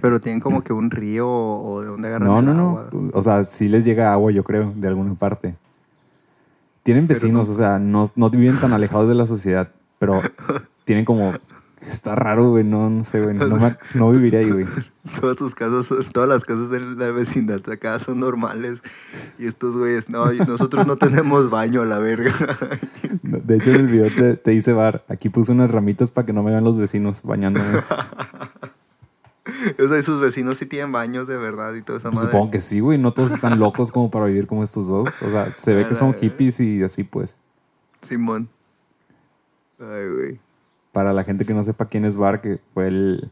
[0.01, 2.79] Pero tienen como que un río o, de donde agarran No, el no, no.
[2.79, 2.89] agua.
[3.13, 5.55] O sea, sí les llega agua, yo creo, de alguna parte.
[6.83, 9.69] Tienen vecinos, no- o sea, no, no viven tan alejados de la sociedad,
[9.99, 10.21] pero
[10.85, 11.33] tienen como...
[11.81, 14.65] Está raro, güey, no, no sé, güey, no, me- no viviría ahí, güey.
[15.19, 18.83] Todas sus casas, todas las casas de la vecindad acá son normales.
[19.39, 22.31] Y estos güeyes, no, y nosotros no tenemos baño a la verga.
[23.23, 26.33] De hecho, en el video te, te dice Bar, aquí puse unas ramitas para que
[26.33, 27.65] no me vean los vecinos bañándome.
[29.83, 32.29] o sea, y sus vecinos sí tienen baños de verdad y toda esa Pues madre.
[32.31, 35.09] supongo que sí, güey, no todos están locos como para vivir como estos dos.
[35.23, 37.37] O sea, se ve que son hippies y así, pues.
[38.03, 38.49] Simón.
[39.79, 40.39] Ay, güey.
[40.91, 43.31] Para la gente que no sepa quién es Bar, que fue el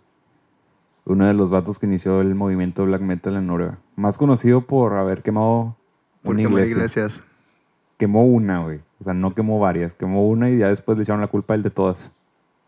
[1.06, 3.80] uno de los vatos que inició el movimiento black metal en Noruega.
[3.96, 5.76] Más conocido por haber quemado
[6.24, 6.76] ¿Por una iglesia.
[6.76, 7.24] iglesias?
[7.98, 8.80] Quemó una, güey.
[9.00, 9.94] O sea, no quemó varias.
[9.94, 12.12] Quemó una y ya después le echaron la culpa al de todas.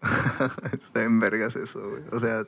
[0.74, 2.02] Está en vergas eso, güey.
[2.12, 2.44] O sea,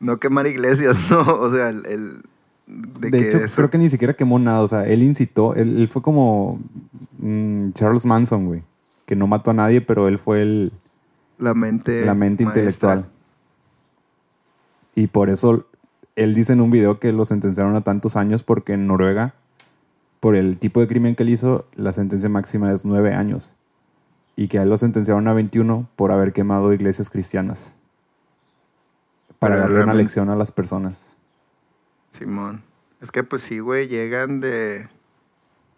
[0.00, 1.20] no quemar iglesias, no.
[1.20, 1.86] O sea, el.
[1.86, 2.22] el-
[2.66, 4.60] de, De, que hecho, eso- creo que ni siquiera quemó nada.
[4.60, 5.54] O sea, él incitó.
[5.54, 6.60] Él, él fue como
[7.18, 8.62] mm, Charles Manson, güey.
[9.06, 10.72] Que no mató a nadie, pero él fue el,
[11.38, 12.04] La mente.
[12.04, 12.62] la mente maestra.
[12.62, 13.10] intelectual.
[14.94, 15.66] Y por eso
[16.16, 19.34] él dice en un video que lo sentenciaron a tantos años porque en Noruega,
[20.18, 23.54] por el tipo de crimen que él hizo, la sentencia máxima es nueve años.
[24.34, 27.76] Y que a él lo sentenciaron a 21 por haber quemado iglesias cristianas.
[29.38, 31.16] Para darle una lección a las personas.
[32.10, 32.64] Simón.
[33.00, 34.88] Es que pues sí, güey, llegan de,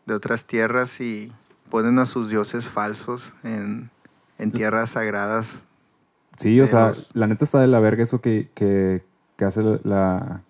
[0.06, 1.30] de otras tierras y
[1.68, 3.90] ponen a sus dioses falsos en,
[4.40, 5.64] en tierras sagradas.
[6.36, 9.04] Sí, o sea, los- la neta está de la verga eso que, que,
[9.36, 10.42] que hace la- la...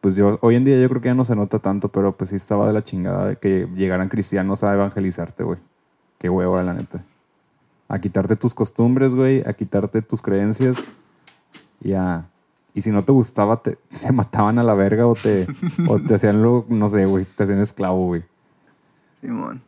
[0.00, 2.30] Pues yo, hoy en día yo creo que ya no se nota tanto, pero pues
[2.30, 5.58] sí estaba de la chingada de que llegaran cristianos a evangelizarte, güey.
[6.18, 7.04] Qué hueva, la neta.
[7.88, 10.76] A quitarte tus costumbres, güey, a quitarte tus creencias
[11.82, 12.26] y a...
[12.72, 15.46] Y si no te gustaba, te, te mataban a la verga o te,
[15.88, 18.24] o te hacían lo, no sé, güey, te hacían esclavo, güey.
[19.20, 19.60] Simón.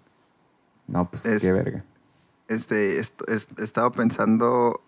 [0.86, 1.84] No, pues Es- qué verga.
[2.52, 4.80] Este, est- est- he estado pensando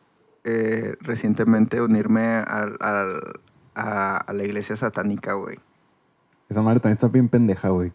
[0.45, 3.41] eh, recientemente unirme al- al-
[3.75, 5.59] a, a la iglesia satánica, güey.
[6.49, 7.93] Esa madre también está bien pendeja, güey.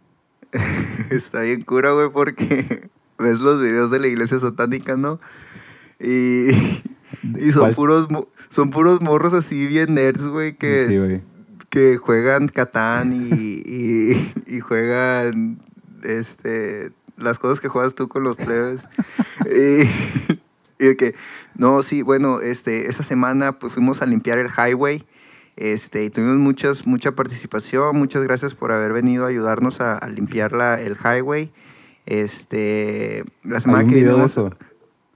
[1.11, 5.19] Está bien cura, güey, porque ves los videos de la iglesia satánica, ¿no?
[5.99, 6.49] Y,
[7.37, 7.75] y son ¿Cuál?
[7.75, 8.07] puros,
[8.49, 11.21] son puros morros así bien nerds, güey, que, Sí, güey.
[11.69, 15.61] que juegan Catán y, y, y juegan
[16.03, 18.87] este las cosas que juegas tú con los plebes.
[19.45, 20.33] y,
[20.83, 21.15] y de que,
[21.55, 25.05] no, sí, bueno, este, esa semana pues fuimos a limpiar el highway.
[25.55, 27.97] Este, y tuvimos muchas, mucha participación.
[27.97, 31.51] Muchas gracias por haber venido a ayudarnos a, a limpiar la, el highway.
[32.05, 34.49] Este, la semana que viene eso.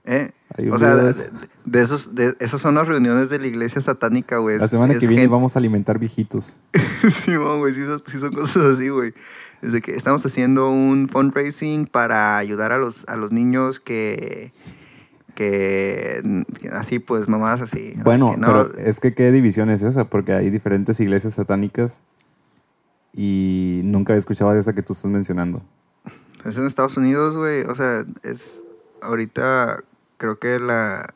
[0.04, 0.30] ¿Eh?
[0.70, 1.24] O sea, de de, eso.
[1.64, 4.58] de esos, de, esas son las reuniones de la iglesia satánica, güey.
[4.58, 6.58] La semana es que viene gente- vamos a alimentar viejitos.
[7.10, 9.12] Simón, güey, sí, son- sí son cosas así, güey.
[9.62, 14.52] Desde que estamos haciendo un fundraising para ayudar a los, a los niños que,
[15.34, 17.94] que, así, pues, mamás así.
[18.04, 22.02] Bueno, no- pero es que qué división es esa, porque hay diferentes iglesias satánicas
[23.12, 25.62] y nunca he escuchado de esa que tú estás mencionando.
[26.44, 27.62] Es en Estados Unidos, güey.
[27.62, 28.64] O sea, es.
[29.00, 29.82] Ahorita
[30.16, 31.12] creo que la.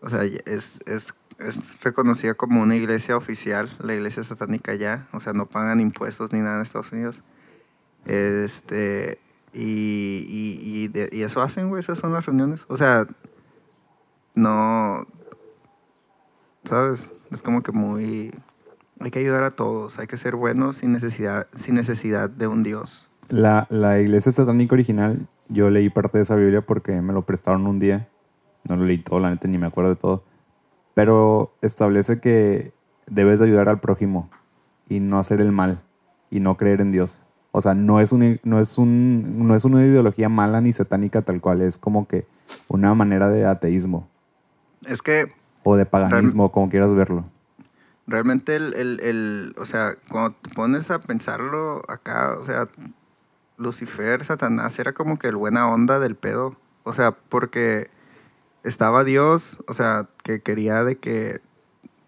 [0.00, 5.08] O sea, es, es, es reconocida como una iglesia oficial, la iglesia satánica ya.
[5.12, 7.24] O sea, no pagan impuestos ni nada en Estados Unidos.
[8.04, 9.18] Este.
[9.52, 11.80] Y, y, y, de- y eso hacen, güey.
[11.80, 12.66] Esas son las reuniones.
[12.68, 13.06] O sea,
[14.34, 15.06] no.
[16.64, 17.10] ¿Sabes?
[17.30, 18.32] Es como que muy.
[19.00, 19.98] Hay que ayudar a todos.
[19.98, 23.10] Hay que ser buenos sin necesidad, sin necesidad de un Dios.
[23.28, 27.66] La, la iglesia satánica original, yo leí parte de esa Biblia porque me lo prestaron
[27.66, 28.08] un día.
[28.68, 30.24] No lo leí todo, la neta, ni me acuerdo de todo.
[30.94, 32.72] Pero establece que
[33.06, 34.30] debes de ayudar al prójimo
[34.88, 35.82] y no hacer el mal
[36.30, 37.26] y no creer en Dios.
[37.52, 41.22] O sea, no es, un, no, es un, no es una ideología mala ni satánica
[41.22, 42.26] tal cual, es como que
[42.68, 44.08] una manera de ateísmo
[44.86, 47.24] Es que o de paganismo, como quieras verlo.
[48.06, 52.68] realmente el, el, el- o sea, cuando te pones a pensarlo acá, o sea,
[53.56, 56.56] Lucifer, Satanás, era como que el buena onda del pedo.
[56.84, 57.90] O sea, porque
[58.62, 61.40] estaba Dios, o sea, que quería de que,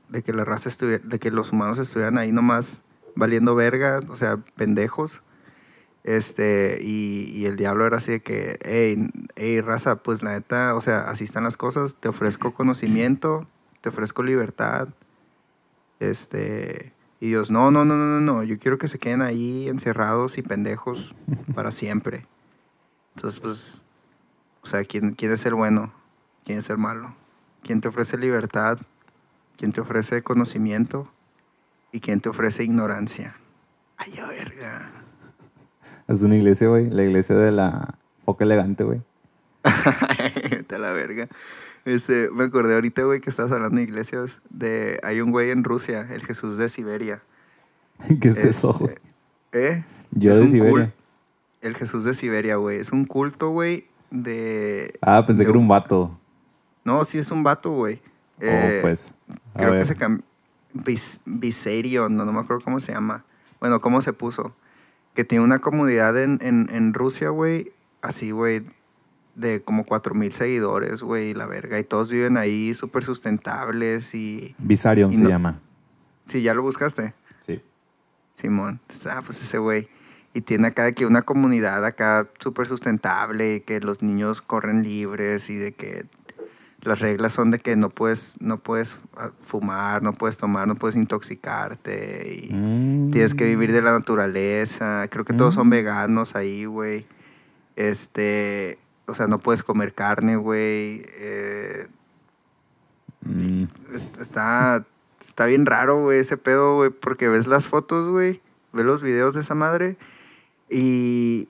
[0.09, 2.85] de que la raza estuviera, de que los humanos estuvieran ahí nomás
[3.15, 5.23] valiendo verga, o sea, pendejos.
[6.05, 10.81] Este, y, el diablo era así de que, hey, hey, raza, pues la neta, o
[10.81, 13.47] sea, así están las cosas, te ofrezco conocimiento,
[13.83, 14.89] te ofrezco libertad,
[16.01, 19.69] este, y Dios, no, no, no, no, no, no, yo quiero que se queden ahí
[19.69, 21.15] encerrados y pendejos
[21.55, 22.27] para siempre.
[23.17, 23.85] Entonces, pues,
[24.63, 25.93] o sea, ¿quién, quién es el bueno?
[26.45, 27.15] ¿Quién es el malo?
[27.63, 28.79] ¿Quién te ofrece libertad?
[29.57, 31.11] ¿Quién te ofrece conocimiento?
[31.91, 33.35] ¿Y quién te ofrece ignorancia?
[33.97, 34.91] Ay, a verga.
[36.07, 36.89] Es una iglesia, güey.
[36.89, 39.03] La iglesia de la foca elegante, güey.
[39.65, 41.29] A la verga.
[41.89, 44.43] Este, me acordé ahorita, güey, que estabas hablando de iglesias.
[44.51, 47.23] De, hay un güey en Rusia, el Jesús de Siberia.
[48.21, 48.95] ¿Qué es Este, eso, güey?
[49.53, 49.85] ¿Eh?
[50.11, 50.95] Yo es de Siberia.
[51.61, 52.79] El Jesús de Siberia, güey.
[52.79, 54.93] Es un culto, güey, de...
[55.01, 56.19] Ah, pensé de que era un vato.
[56.85, 58.01] No, sí es un vato, güey.
[58.39, 59.15] oh, Eh, pues.
[59.55, 59.81] A Creo ver.
[59.81, 60.25] que se cambió.
[61.25, 63.25] Viserion, no, no me acuerdo cómo se llama.
[63.61, 64.55] Bueno, cómo se puso.
[65.15, 67.73] Que tiene una comunidad en, en, en Rusia, güey.
[68.03, 68.63] Así, güey.
[69.39, 71.33] De como 4.000 seguidores, güey.
[71.33, 71.79] La verga.
[71.79, 74.55] Y todos viven ahí súper sustentables y...
[74.59, 75.61] Visarion y se no- llama.
[76.25, 77.15] Sí, ya lo buscaste.
[77.41, 77.63] Sí.
[78.35, 78.81] Simón.
[79.09, 79.89] Ah, pues ese güey.
[80.35, 84.83] Y tiene acá de que una comunidad acá súper sustentable, y que los niños corren
[84.83, 86.05] libres y de que
[86.83, 90.75] las reglas son de que no puedes, no puedes ah, fumar, no puedes tomar, no
[90.77, 93.11] puedes intoxicarte y Mm.
[93.11, 95.07] tienes que vivir de la naturaleza.
[95.11, 95.71] Creo que todos son Mm.
[95.71, 97.07] veganos ahí, güey.
[97.77, 101.03] Este, o sea, no puedes comer carne, güey.
[101.19, 101.87] Eh,
[103.23, 104.87] Mm, est- está,
[105.21, 108.41] está bien raro, güey, ese pedo, güey, porque ves las fotos, güey,
[108.73, 109.97] ves los videos de esa madre
[110.71, 111.49] y,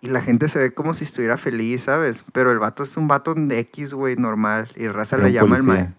[0.00, 2.24] y la gente se ve como si estuviera feliz, ¿sabes?
[2.32, 5.64] Pero el vato es un vato de X, güey, normal, y raza le llama el
[5.64, 5.94] policía.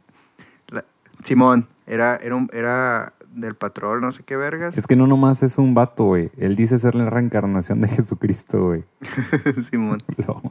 [0.71, 0.83] ma
[1.21, 4.77] Simón, era, era, un- era del patrón, no sé qué vergas.
[4.77, 6.31] Es que no nomás es un vato, güey.
[6.37, 8.85] Él dice ser la reencarnación de Jesucristo, güey.
[9.69, 9.99] Simón.
[10.25, 10.41] No.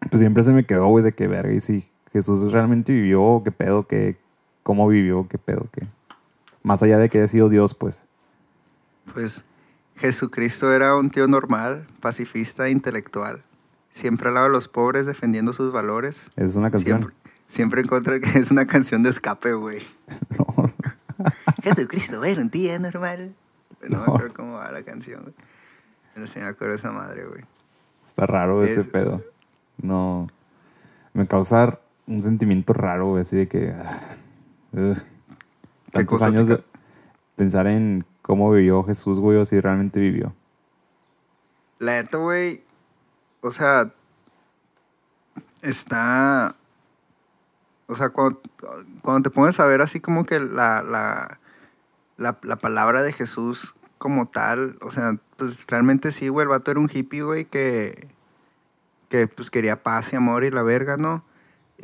[0.00, 1.52] Pues siempre se me quedó, güey, de que verga.
[1.52, 4.16] Y si Jesús realmente vivió, qué pedo, qué,
[4.62, 5.86] cómo vivió, qué pedo, qué.
[6.62, 8.04] Más allá de que haya sido Dios, pues.
[9.12, 9.44] Pues
[9.96, 13.42] Jesucristo era un tío normal, pacifista, intelectual.
[13.90, 16.30] Siempre hablaba a los pobres defendiendo sus valores.
[16.36, 16.98] Es una canción.
[17.00, 19.82] Siempre, siempre encontré que es una canción de escape, güey.
[20.38, 20.72] No.
[21.64, 23.34] Jesucristo era un tío normal.
[23.82, 23.96] No, No.
[23.98, 25.34] me acuerdo cómo va la canción, güey.
[26.14, 27.42] Pero sí me acuerdo de esa madre, güey.
[28.04, 29.22] Está raro ese Es- pedo.
[29.82, 30.28] No.
[31.12, 33.72] Me causa un sentimiento raro, güey, así de que.
[33.72, 34.00] ah.
[35.92, 36.62] Tantos años de
[37.36, 40.34] pensar en cómo vivió Jesús, güey, o si realmente vivió.
[41.78, 42.62] La neta, güey,
[43.40, 43.92] o sea,
[45.62, 46.56] está...
[47.86, 48.40] O sea, cuando,
[49.00, 51.38] cuando te pones a ver así como que la, la,
[52.18, 56.70] la, la palabra de Jesús como tal, o sea, pues realmente sí, güey, el vato
[56.70, 58.08] era un hippie, güey, que,
[59.08, 61.24] que pues quería paz y amor y la verga, ¿no?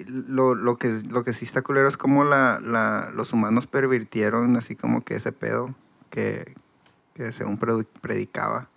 [0.07, 4.57] Lo, lo, que, lo que sí está culero es como la, la, los humanos pervirtieron
[4.57, 5.75] así como que ese pedo
[6.11, 6.55] que,
[7.15, 8.69] que según predicaba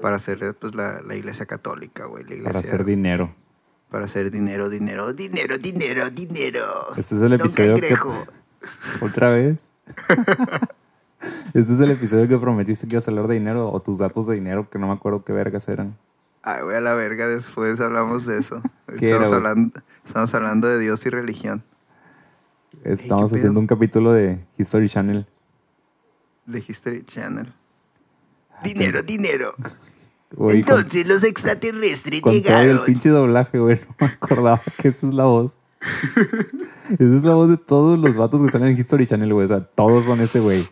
[0.00, 2.24] para hacer pues la, la iglesia católica, güey.
[2.24, 3.34] La iglesia, Para hacer dinero.
[3.90, 6.94] para hacer dinero, dinero, dinero, dinero, dinero.
[6.96, 7.96] Este es el episodio que.
[9.00, 9.72] ¿Otra vez?
[11.54, 14.26] este es el episodio que prometiste que ibas a hablar de dinero o tus datos
[14.26, 15.96] de dinero, que no me acuerdo qué vergas eran.
[16.46, 18.56] Ay, güey, a la verga, después hablamos de eso.
[18.86, 21.64] Ahorita ¿Qué era, estamos, hablando, estamos hablando de Dios y religión.
[22.84, 23.60] Estamos ¿qué haciendo pedo?
[23.60, 25.26] un capítulo de History Channel.
[26.44, 27.50] De History Channel.
[28.62, 29.54] Dinero, dinero.
[30.36, 32.84] Con, Entonces los extraterrestres con todo el llegaron.
[32.86, 33.80] pinche doblaje, güey.
[33.88, 35.56] No me acordaba que esa es la voz.
[36.90, 39.44] esa es la voz de todos los vatos que salen en History Channel, güey.
[39.44, 40.68] O sea, todos son ese güey.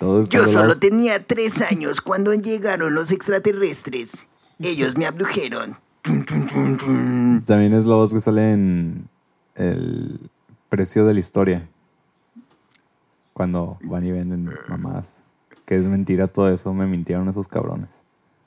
[0.00, 4.26] Todos Yo solo tenía tres años cuando llegaron los extraterrestres.
[4.58, 5.76] Ellos me abdujeron.
[7.46, 9.08] También es la voz que sale en
[9.54, 10.30] el
[10.68, 11.68] precio de la historia.
[13.32, 15.22] Cuando van y venden mamadas.
[15.64, 16.72] Que es mentira todo eso.
[16.74, 18.04] Me mintieron esos cabrones.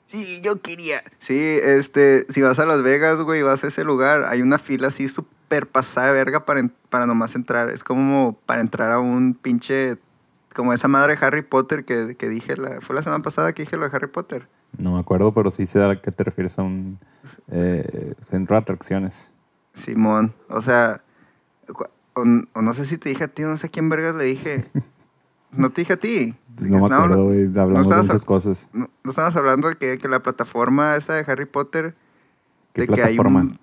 [0.08, 1.02] Sí, yo quería.
[1.18, 4.88] Sí, este, si vas a Las Vegas, güey, vas a ese lugar, hay una fila
[4.88, 7.68] así súper pasada de verga para, para nomás entrar.
[7.68, 9.98] Es como para entrar a un pinche,
[10.54, 13.64] como esa madre de Harry Potter que, que dije, la, fue la semana pasada que
[13.64, 14.48] dije lo de Harry Potter.
[14.76, 16.98] No me acuerdo, pero sí sé a qué te refieres a un
[17.50, 19.32] eh, centro de atracciones.
[19.72, 21.02] Simón, o sea,
[22.14, 22.22] o,
[22.54, 24.64] o no sé si te dije a ti, no sé a quién vergas le dije.
[25.50, 26.34] No te dije a ti.
[26.56, 27.46] Pues no me acuerdo, güey.
[27.46, 28.68] Hablamos de estabas- muchas cosas.
[28.72, 31.94] No, no hablando de que, que la plataforma esa de Harry Potter,
[32.74, 33.40] ¿Qué de que hay plataforma?
[33.40, 33.58] un,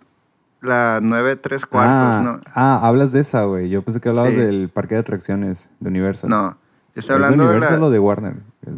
[0.62, 2.42] la 9 3 cuartos, ah, ¿no?
[2.56, 3.70] ah, hablas de esa, güey.
[3.70, 4.38] Yo pensé que hablabas Sí.
[4.40, 6.30] del parque de atracciones de Universal.
[6.30, 6.58] No,
[6.96, 7.86] ¿Es estoy de hablando de, Universal la...
[7.88, 8.36] o de Warner?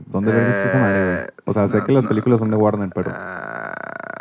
[0.07, 1.23] ¿Dónde ves esa madre, güey?
[1.23, 2.09] Eh, O sea, sé no, que las no.
[2.09, 3.11] películas son de Warner, pero...
[3.13, 3.71] Ah,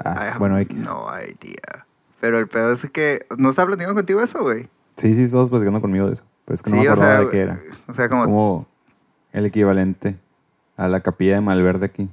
[0.04, 0.84] Ah, have bueno, X.
[0.84, 1.86] No idea.
[2.20, 3.26] Pero el pedo es que...
[3.36, 4.68] ¿No estaba platicando contigo eso, güey?
[4.96, 6.24] Sí, sí, estabas platicando conmigo de eso.
[6.44, 7.60] Pero es que no Sí, me o acordaba sea, de qué era.
[7.88, 8.24] O sea, Es como...
[8.24, 8.66] como
[9.32, 10.16] el equivalente
[10.76, 12.08] a la capilla de Malverde aquí.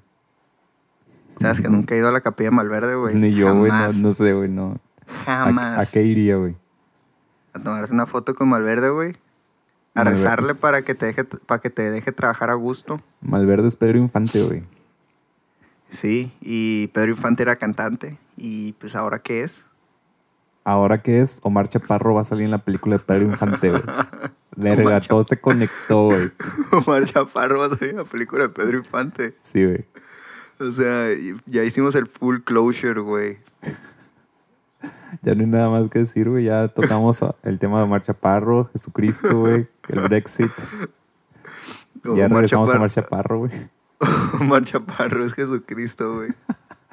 [1.40, 3.16] Sabes que nunca he ido a la capilla de Malverde, güey.
[3.16, 4.78] Ni yo, güey, no, no sé, güey, no.
[5.28, 5.88] ¿A- Jamás.
[5.88, 6.56] ¿A, qué iría, güey?
[7.54, 9.16] A tomarse una foto con Malverde, güey.
[9.96, 10.24] A Malverde.
[10.24, 13.02] rezarle para que te deje, para que te deje trabajar a gusto.
[13.22, 14.64] Malverde es Pedro Infante, güey.
[15.92, 18.18] Sí, y Pedro Infante era cantante.
[18.36, 19.66] Y pues ahora qué es?
[20.64, 23.84] Ahora que es, Omar Chaparro va a salir en la película de Pedro Infante, güey.
[24.56, 26.32] Verga, todo se conectó, güey.
[26.72, 29.36] Omar Chaparro va a salir en la película de Pedro Infante.
[29.42, 29.86] Sí, güey.
[30.60, 31.08] O sea,
[31.46, 33.38] ya hicimos el full closure, güey.
[35.22, 36.46] Ya no hay nada más que decir, güey.
[36.46, 39.68] Ya tocamos a- el tema de Omar Chaparro, Jesucristo, güey.
[39.90, 40.52] El Brexit.
[42.04, 43.52] Ya Omar regresamos a Chaparro- Omar Chaparro, güey.
[44.42, 46.30] Omar Chaparro es Jesucristo, güey.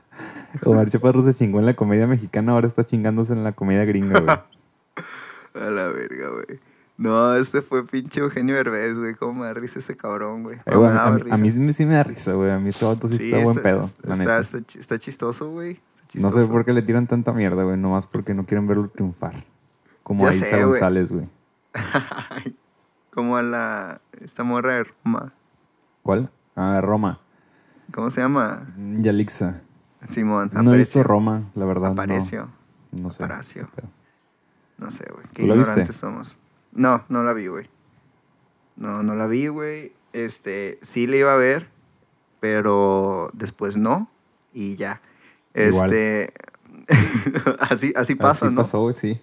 [0.64, 4.20] Omar Chaparro se chingó en la comedia mexicana, ahora está chingándose en la comedia gringa,
[4.20, 4.36] güey.
[5.54, 6.60] A la verga, güey.
[6.96, 9.14] No, este fue pinche Eugenio Derbez, güey.
[9.14, 10.58] Cómo me da risa ese cabrón, güey.
[10.66, 12.50] Eh, güey, a, mí, a mí sí me- da risa, güey.
[12.50, 15.80] A mí ese vato sí, está buen pedo, está chistoso, güey.
[16.14, 17.76] No sé por qué le tiran tanta mierda, güey.
[17.76, 19.34] Nomás porque no quieren verlo triunfar.
[20.02, 20.64] Como Ya a Isa sé.
[20.64, 21.28] González, güey.
[23.14, 24.00] Como a la...
[24.20, 25.32] Esta morra de Roma.
[26.02, 26.30] ¿Cuál?
[26.56, 27.20] Ah, Roma.
[27.92, 28.72] ¿Cómo se llama?
[28.76, 29.62] Yalixa.
[30.08, 30.50] Simón.
[30.52, 31.02] No he visto.
[31.02, 31.88] Roma, la verdad.
[31.88, 31.92] no.
[32.02, 32.48] Aparicio.
[32.92, 33.24] No, sé.
[33.24, 33.68] Aparicio.
[33.74, 33.88] Pero-
[34.78, 35.26] No sé, güey.
[35.32, 35.70] Qué ¿Tú la viste?
[35.70, 36.36] ignorantes somos.
[36.72, 37.68] No, no la vi, güey.
[38.76, 39.92] No, no la vi, güey.
[40.12, 41.68] Este, sí la iba a ver,
[42.40, 44.11] pero después no.
[44.52, 45.00] Y ya.
[45.55, 45.92] Igual.
[45.92, 46.32] Este.
[47.61, 48.61] así, así pasa, Así ¿no?
[48.61, 49.20] pasó, sí.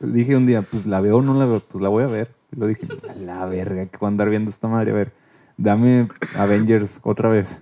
[0.00, 2.34] Dije un día, pues la veo o no la veo, pues la voy a ver.
[2.52, 4.90] Y lo dije, a la verga, que voy a andar viendo esta madre.
[4.92, 5.12] A ver,
[5.56, 7.60] dame Avengers otra vez.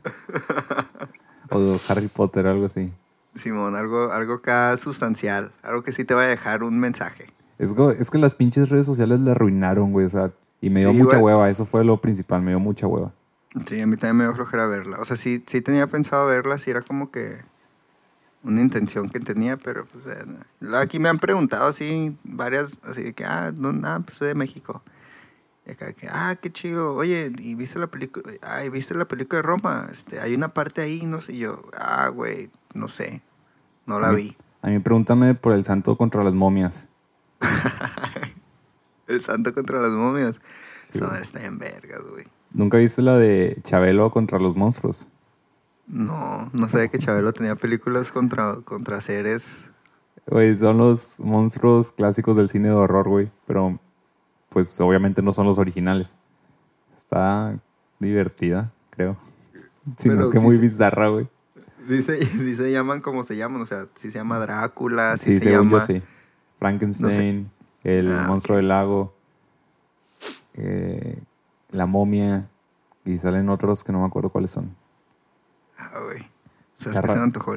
[1.51, 2.93] O Harry Potter, algo así.
[3.35, 5.53] Simón, algo, algo acá sustancial.
[5.63, 7.27] Algo que sí te va a dejar un mensaje.
[7.59, 10.07] Es, go- es que las pinches redes sociales la arruinaron, güey.
[10.07, 11.35] O sea, y me dio Sí, mucha güey.
[11.35, 11.51] hueva.
[11.51, 13.13] Eso fue lo principal, me dio mucha hueva.
[13.67, 14.99] Sí, a mí también me dio flojera verla.
[15.01, 17.39] O sea, sí, sí tenía pensado verla, sí era como que
[18.45, 20.25] una intención que tenía, pero pues eh,
[20.77, 24.35] aquí me han preguntado así varias, así de que, ah, no, nada, pues soy de
[24.35, 24.83] México.
[25.67, 26.95] Y acá que, ah, qué chido.
[26.95, 28.31] Oye, ¿y viste la película?
[28.43, 29.89] Ay, ¿viste la película de Roma?
[29.91, 33.23] Este, hay una parte ahí, no sé, y yo, ah, güey, no sé,
[33.87, 34.37] no la A mí- vi.
[34.63, 36.89] A mí pregúntame por el santo contra las momias.
[39.07, 40.41] El santo contra las momias.
[40.85, 42.25] Sí, Esa madre está en vergas, güey.
[42.53, 45.09] ¿Nunca viste la de Chabelo contra los monstruos?
[45.87, 49.71] No, no sabía que Chabelo tenía películas contra, contra seres
[50.27, 53.31] Güey, son los monstruos clásicos del cine de horror, güey.
[53.47, 53.79] Pero,
[54.49, 56.17] pues, obviamente no son los originales.
[56.97, 57.59] Está
[57.99, 59.19] divertida, creo.
[59.99, 61.29] Si no Pero es que sí muy se- bizarra, güey.
[61.83, 65.33] Sí se, sí se llaman como se llaman, o sea, sí se llama Drácula, sí,
[65.33, 65.71] Sí, se según llama...
[65.81, 66.03] yo sí.
[66.59, 67.51] Frankenstein,
[67.83, 69.15] el Ah, monstruo del lago,
[70.55, 71.19] eh,
[71.71, 72.49] la momia,
[73.05, 74.75] y salen otros que no me acuerdo cuáles son.
[75.93, 76.21] Ah, güey.
[76.21, 76.25] O
[76.77, 77.57] sea, es Está que se me antojó.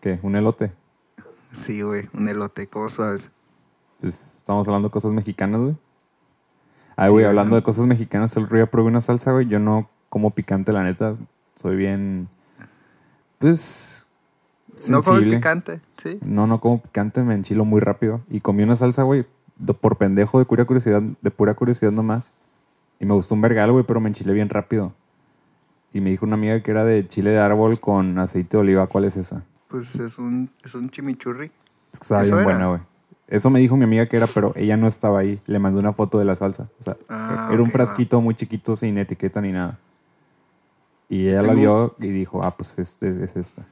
[0.00, 0.18] ¿Qué?
[0.22, 0.72] ¿Un elote?
[1.52, 3.30] Sí, güey, un elote, como suaves.
[4.00, 5.76] Pues estamos hablando de cosas mexicanas, güey.
[6.96, 9.46] Ay, güey, hablando de cosas mexicanas, el día probé una salsa, güey.
[9.46, 11.16] Yo no como picante, la neta.
[11.54, 12.28] Soy bien.
[13.38, 14.06] Pues.
[14.88, 16.18] No comes picante, ¿sí?
[16.22, 18.22] No, no como picante, me enchilo muy rápido.
[18.28, 19.26] Y comí una salsa, güey,
[19.80, 22.34] por pendejo, de pura curiosidad, de pura curiosidad nomás.
[22.98, 24.94] Y me gustó un vergal, güey, pero me enchilé bien rápido.
[25.92, 28.86] Y me dijo una amiga que era de chile de árbol con aceite de oliva.
[28.86, 29.44] ¿Cuál es esa?
[29.68, 31.50] Pues es un, es un chimichurri.
[31.92, 32.80] Es que estaba ¿Eso bien buena, güey.
[33.28, 35.40] Eso me dijo mi amiga que era, pero ella no estaba ahí.
[35.46, 36.68] Le mandé una foto de la salsa.
[36.78, 39.78] O sea, Ah, era un frasquito muy chiquito sin etiqueta ni nada.
[41.08, 43.66] Y ella la vio y dijo, ah, pues este es esta.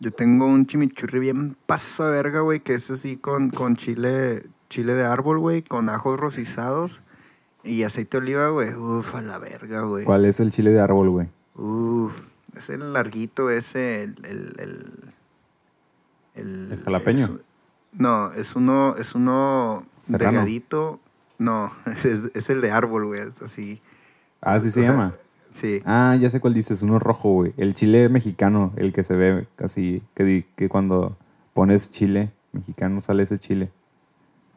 [0.00, 4.42] Yo tengo un chimichurri bien paso de verga, güey, que es así con, con chile,
[4.68, 7.02] chile de árbol, güey, con ajos rocizados
[7.64, 8.74] y aceite de oliva, güey.
[8.74, 10.04] Uf, a la verga, güey.
[10.04, 11.28] ¿Cuál es el chile de árbol, güey?
[11.56, 12.20] Uf,
[12.56, 14.14] es el larguito ese, el...
[14.24, 14.92] El, el,
[16.34, 17.24] el- ¿El jalapeño?
[17.24, 17.30] es-
[18.00, 20.38] no, es uno, es uno ¿Serrano?
[20.38, 21.00] delgadito.
[21.38, 21.72] No,
[22.04, 23.80] es, es el de árbol, güey, es así.
[24.40, 25.14] Ah, sí se sea, llama.
[25.50, 25.80] Sí.
[25.84, 27.54] Ah, ya sé cuál dices, uno rojo, güey.
[27.56, 31.16] El chile mexicano, el que se ve así, que, que cuando
[31.52, 33.70] pones chile mexicano sale ese chile.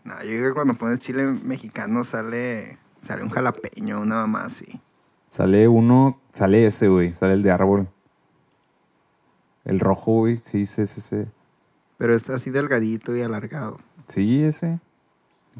[0.03, 4.81] No, yo digo que cuando pones chile mexicano sale, sale un jalapeño, una mamá así.
[5.29, 7.87] Sale uno, sale ese, güey, sale el de árbol.
[9.65, 11.27] El rojo, güey, sí, sí, es ese.
[11.97, 13.79] Pero está así delgadito y alargado.
[14.07, 14.79] Sí, ese.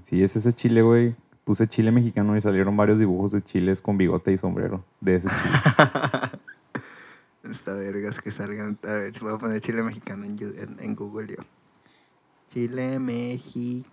[0.04, 1.16] Sí, es ese chile, güey.
[1.44, 5.30] Puse chile mexicano y salieron varios dibujos de chiles con bigote y sombrero de ese
[5.30, 5.56] chile.
[7.50, 8.78] Esta vergas que salgan.
[8.84, 11.44] A ver, voy a poner chile mexicano en- en Google yo.
[12.50, 13.86] Chile mexicano.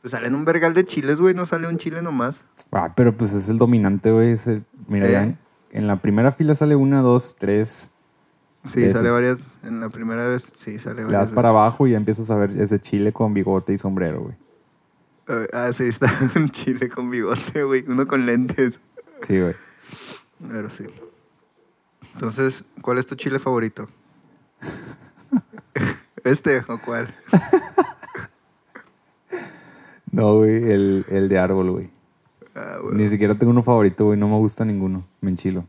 [0.00, 1.34] Pues salen un vergal de chiles, güey.
[1.34, 2.44] No sale un chile nomás.
[2.72, 4.36] ah, pero pues es el dominante, güey.
[4.46, 5.12] el- Mira, ¿Eh?
[5.12, 5.36] ya
[5.72, 7.90] en, la primera fila sale una, dos, tres.
[8.64, 9.58] Sí, sale varias.
[9.62, 11.20] En la primera vez, sí, sale Le varias.
[11.22, 11.60] das para veces.
[11.60, 14.36] abajo y ya empiezas a ver ese chile con bigote y sombrero, güey.
[15.52, 17.84] Ah, sí, está un chile con bigote, güey.
[17.86, 18.80] Uno con lentes.
[19.22, 19.54] Sí, güey.
[20.48, 20.84] Pero sí.
[22.14, 23.88] Entonces, ¿cuál es tu chile favorito?
[26.24, 27.14] ¿Este o cuál?
[30.20, 31.90] No, güey, el, el de árbol, güey.
[32.54, 32.94] Ah, güey.
[32.96, 34.18] Ni siquiera tengo uno favorito, güey.
[34.18, 35.06] No me gusta ninguno.
[35.20, 35.64] Me enchilo.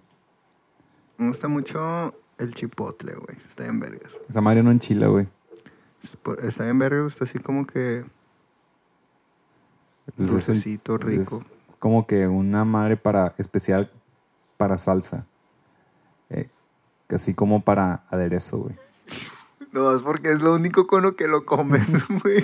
[1.18, 3.38] Me gusta mucho el chipotle, güey.
[3.38, 4.20] Está bien vergas.
[4.28, 5.28] Esa madre no enchila, güey.
[6.42, 8.04] Está bien vergas, está así como que
[10.16, 11.38] Pues es un- dulcecito, rico.
[11.38, 13.92] Es, es como que una madre para especial
[14.58, 15.26] para salsa.
[16.30, 16.50] Eh,
[17.10, 18.76] así como para aderezo, güey.
[19.72, 22.44] No, es porque es lo único con lo que lo comes, güey.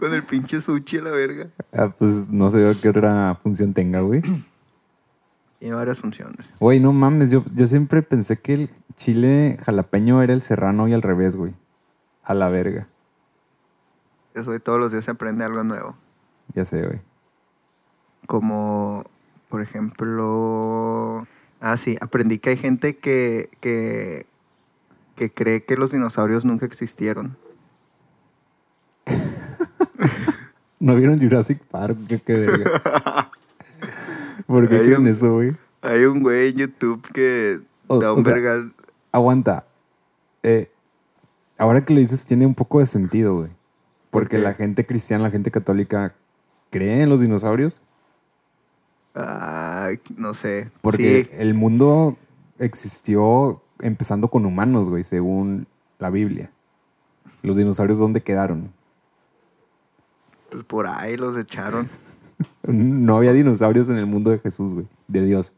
[0.00, 1.50] Con el pinche sushi a la verga.
[1.72, 4.22] Ah, pues no sé qué otra función tenga, güey.
[5.58, 6.54] Tiene varias funciones.
[6.58, 10.94] Güey, no mames, yo, yo siempre pensé que el chile jalapeño era el serrano y
[10.94, 11.54] al revés, güey.
[12.24, 12.88] A la verga.
[14.34, 15.96] Eso de todos los días se aprende algo nuevo.
[16.54, 17.02] Ya sé, güey.
[18.26, 19.04] Como,
[19.50, 21.26] por ejemplo...
[21.60, 24.24] Ah, sí, aprendí que hay gente que, que,
[25.14, 27.36] que cree que los dinosaurios nunca existieron.
[30.80, 31.96] ¿No vieron Jurassic Park?
[32.08, 33.30] ¿Qué, qué verga?
[34.46, 35.52] ¿Por qué Hay creen un- eso, güey?
[35.82, 38.72] Hay un güey en YouTube que O- da o un sea, vergal.
[39.12, 39.66] Aguanta.
[40.42, 40.70] Eh,
[41.58, 43.48] ahora que lo dices, tiene un poco de sentido, güey.
[44.10, 44.42] ¿Por Porque qué?
[44.42, 46.14] la gente cristiana, la gente católica,
[46.70, 47.82] cree en los dinosaurios.
[49.14, 50.70] Ay, no sé.
[50.80, 52.16] Porque Sí, el mundo
[52.58, 55.66] existió empezando con humanos, güey, según
[55.98, 56.50] la Biblia.
[57.42, 58.72] Los dinosaurios, ¿dónde quedaron?
[60.50, 61.88] Pues por ahí los echaron.
[62.62, 64.86] No había dinosaurios en el mundo de Jesús, güey.
[65.08, 65.52] De Dios.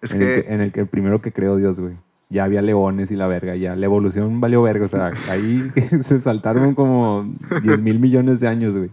[0.00, 1.96] Es en, que, el que, en el que el primero que creó Dios, güey.
[2.28, 3.74] Ya había leones y la verga, ya.
[3.74, 4.86] La evolución valió verga.
[4.86, 5.68] O sea, ahí
[6.02, 7.24] se saltaron como
[7.62, 8.90] 10 mil millones de años, güey.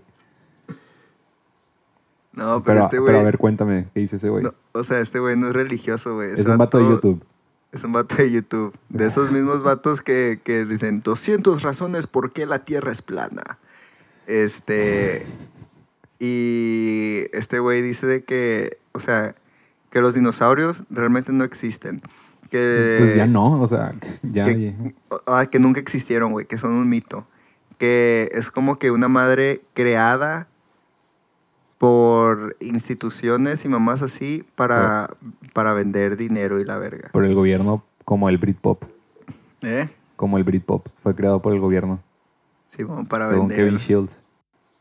[2.32, 3.16] no, pero, Pero, este pero güey.
[3.18, 4.44] a ver, cuéntame, ¿qué dice ese güey?
[4.44, 6.32] no, o sea, este güey no es religioso, güey.
[6.34, 7.24] es un vato de YouTube.
[7.72, 8.74] Es un vato de YouTube.
[8.90, 13.60] De esos mismos vatos que, que dicen 200 razones por qué la Tierra es plana.
[14.28, 15.26] Este.
[16.20, 19.36] Y este güey dice de que, o sea,
[19.90, 22.02] que los dinosaurios realmente no existen.
[22.50, 24.46] Que, Pues ya no, o sea, ya.
[24.46, 25.20] que- ya.
[25.28, 27.28] ah, que nunca existieron, güey, que son un mito.
[27.78, 30.48] Que es como que una madre creada
[31.78, 35.16] por instituciones y mamás así para,
[35.54, 37.10] para vender dinero y la verga.
[37.12, 38.84] Por el gobierno, como el Britpop.
[39.62, 39.90] ¿Eh?
[40.16, 40.88] Como el Britpop.
[41.04, 42.02] Fue creado por el gobierno.
[42.78, 43.66] Sí, bueno, para según vender.
[43.66, 44.22] Kevin Shields.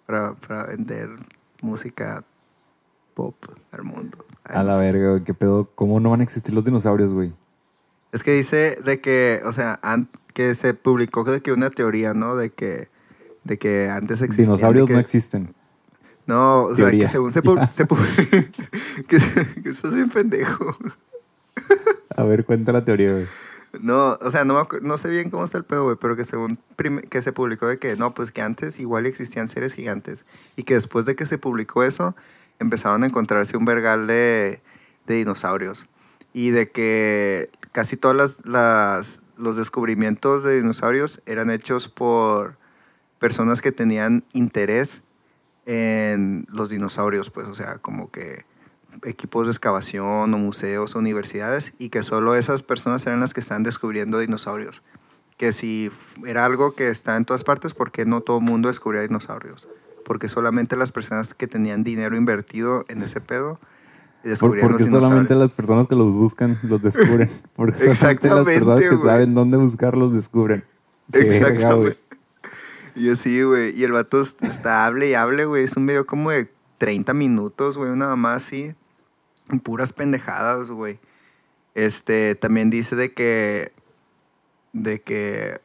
[0.07, 1.09] Para, para vender
[1.63, 2.23] música
[3.15, 3.35] pop
[3.73, 4.25] al mundo.
[4.45, 4.81] Ay, A no la sé.
[4.83, 5.25] verga, güey.
[5.25, 5.71] ¿Qué pedo?
[5.75, 7.33] ¿Cómo no van a existir los dinosaurios, güey?
[8.13, 9.81] Es que dice de que, o sea,
[10.35, 12.37] que se publicó de que una teoría, ¿no?
[12.37, 12.89] De que,
[13.45, 14.47] de que antes existían.
[14.49, 15.55] Dinosaurios que- no existen.
[16.27, 17.05] No, o sea, Teoría.
[17.05, 17.97] que según se, pu- se pu-
[19.09, 20.77] que, que estás bien pendejo.
[22.17, 23.27] A ver, cuenta la teoría, güey.
[23.81, 26.59] No, o sea, no, no sé bien cómo está el pedo, pero que según
[27.11, 30.75] que se publicó de que no, pues que antes igual existían seres gigantes y que
[30.75, 32.15] después de que se publicó eso,
[32.59, 34.61] empezaron a encontrarse un vergal de,
[35.07, 35.87] de dinosaurios.
[36.33, 42.57] Y de que casi todas las, las los descubrimientos de dinosaurios eran hechos por
[43.19, 45.03] personas que tenían interés
[45.67, 48.45] en los dinosaurios, pues, o sea, como que
[49.05, 53.41] equipos de excavación o museos o universidades y que solo esas personas eran las que
[53.41, 54.83] están descubriendo dinosaurios.
[55.37, 55.91] Que si
[56.27, 59.69] era algo que está en todas partes, ¿por qué no todo el mundo descubría dinosaurios?
[60.05, 63.59] Porque solamente las personas que tenían dinero invertido en ese pedo
[64.25, 67.31] descubrían porque los solamente las personas que los buscan los descubren.
[67.57, 69.01] Porque solamente las personas que güey.
[69.01, 70.65] saben dónde buscarlos descubren.
[71.13, 71.89] Qué verga, güey.
[71.91, 71.99] Exactamente.
[72.97, 73.79] Y así, güey.
[73.79, 75.65] Y el vato est- está hable y hable, güey.
[75.65, 77.91] Es un video como de 30 minutos, güey.
[77.91, 78.75] Una mamá así.
[79.63, 80.99] Puras pendejadas, güey.
[81.75, 83.73] Este, también dice de que.
[84.73, 85.61] De que.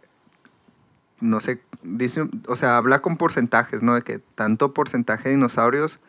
[1.19, 1.61] No sé.
[1.83, 2.27] Dice.
[2.47, 3.95] O sea, habla con porcentajes, ¿no?
[3.95, 5.99] De que tanto porcentaje de dinosaurios.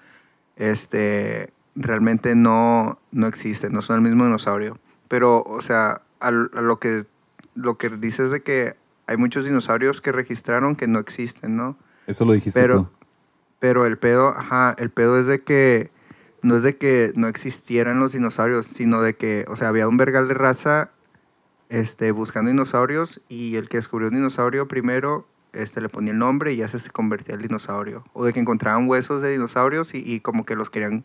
[0.57, 1.53] Este.
[1.75, 3.73] Realmente no, no existen.
[3.73, 4.79] No son el mismo dinosaurio.
[5.09, 7.07] Pero, o sea, a lo que
[7.55, 11.77] lo que dices de que hay muchos dinosaurios que registraron que no existen, ¿no?
[12.07, 12.89] Eso lo dijiste Pero, tú.
[13.59, 15.91] pero el pedo, ajá, el pedo es de que
[16.43, 19.97] no es de que no existieran los dinosaurios, sino de que, o sea, había un
[19.97, 20.91] vergal de raza
[21.69, 26.53] este, buscando dinosaurios y el que descubrió un dinosaurio primero este, le ponía el nombre
[26.53, 28.05] y ya se, convertía el dinosaurio.
[28.13, 31.05] O de que encontraban huesos de dinosaurios y, y como que los querían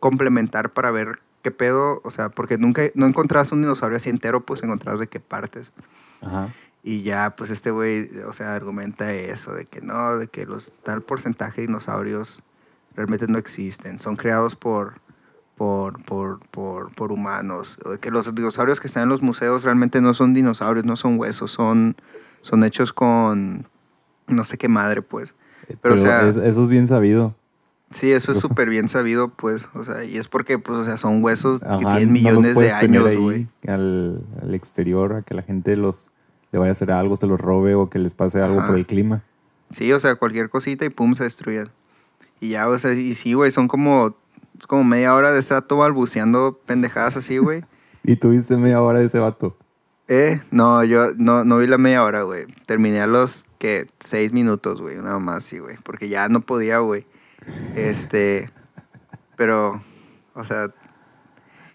[0.00, 4.44] complementar para ver qué pedo, o sea, porque nunca, no encontrabas un dinosaurio así entero,
[4.44, 5.72] pues encontrabas de qué partes.
[6.20, 6.52] Ajá.
[6.82, 10.72] Y ya, pues este güey, o sea, argumenta eso, de que no, de que los
[10.82, 12.42] tal porcentaje de dinosaurios
[12.96, 15.00] realmente no existen, son creados por,
[15.56, 20.14] por, por, por, por humanos, que los dinosaurios que están en los museos realmente no
[20.14, 21.96] son dinosaurios, no son huesos, son,
[22.40, 23.66] son hechos con
[24.26, 25.34] no sé qué madre, pues.
[25.82, 27.34] Pero, o sea- es- eso es bien sabido.
[27.90, 30.96] Sí, eso es súper bien sabido, pues, o sea, y es porque, pues, o sea,
[30.96, 33.46] son huesos que tienen no millones de años, güey.
[33.68, 36.10] Al, al exterior, a que la gente los
[36.50, 38.68] le vaya a hacer algo, se los robe o que les pase algo Ajá.
[38.68, 39.22] por el clima.
[39.70, 41.68] Sí, o sea, cualquier cosita y pum, se destruyen.
[42.44, 44.14] Y ya, o sea, y sí, güey, son como,
[44.58, 47.64] es como media hora de estar todo balbuceando pendejadas así, güey.
[48.06, 49.56] Y tuviste media hora de ese vato.
[50.08, 52.44] eh, no, yo no, no vi la media hora, güey.
[52.66, 55.78] Terminé a los, que Seis minutos, güey, nada más, sí, güey.
[55.82, 57.06] Porque ya no podía, güey.
[57.74, 58.50] Este,
[59.38, 59.82] pero,
[60.34, 60.68] o sea,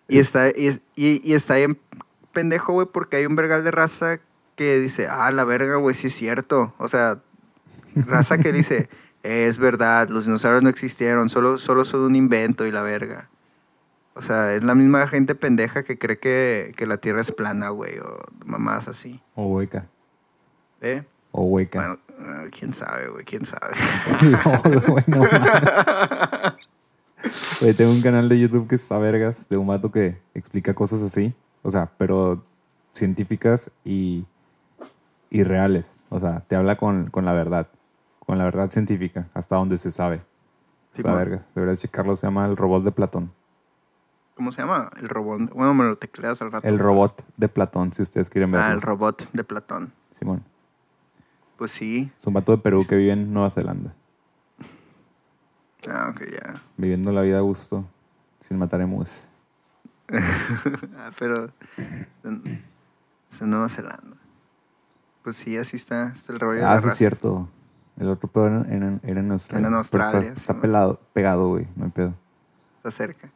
[0.08, 1.80] y está, y, y, y está bien
[2.32, 4.20] pendejo, güey, porque hay un vergal de raza
[4.56, 6.76] que dice, ah, la verga, güey, sí es cierto.
[6.78, 7.24] O sea,
[7.96, 8.88] raza que dice,
[9.24, 13.30] es verdad, los dinosaurios no existieron, solo, solo son un invento y la verga.
[14.16, 17.70] O sea, es la misma gente pendeja que cree que, que la Tierra es plana,
[17.70, 19.22] güey, o mamás así.
[19.36, 19.88] O hueca.
[20.82, 21.04] ¿Eh?
[21.32, 21.80] O hueca.
[21.80, 23.74] Bueno, Ah, quién sabe, güey, quién sabe.
[24.22, 25.20] LOL, güey, no.
[27.62, 31.02] Güey, tengo un canal de YouTube que está vergas de un vato que explica cosas
[31.02, 31.34] así.
[31.62, 32.44] O sea, pero
[32.92, 34.26] científicas y,
[35.30, 36.02] y reales.
[36.10, 37.68] O sea, te habla con, con la verdad.
[38.30, 40.22] Con la verdad científica, hasta donde se sabe.
[40.92, 41.50] Sí, vergas.
[41.56, 42.16] Deberías checarlo.
[42.16, 43.34] Se llama El Robot de Platón.
[44.36, 44.92] ¿Cómo se llama?
[44.98, 45.52] El robot.
[45.52, 46.68] Bueno, me lo tecleas al rato.
[46.68, 48.68] El Robot de Platón, si ustedes quieren verlo.
[48.68, 49.94] Ah, el robot de Platón.
[50.12, 50.44] Simón.
[51.58, 52.12] Pues sí.
[52.16, 53.96] Es un vato de Perú que vive en Nueva Zelanda.
[55.90, 56.62] Ah, ok, ya.
[56.78, 57.84] Viviendo la vida a gusto.
[58.40, 59.28] Sin matar emus.
[61.00, 61.52] Ah, pero.
[63.28, 64.18] Es en Nueva Zelanda.
[65.24, 66.10] Pues sí, así está.
[66.10, 67.50] está el rollo Ah, sí es cierto.
[68.00, 69.68] El otro pedo era, era- era en Australia.
[69.68, 70.60] Era en Pero Australia, está, está sí.
[70.62, 71.68] pelado, pegado, güey.
[71.76, 72.14] No hay pedo.
[72.78, 73.30] Está cerca.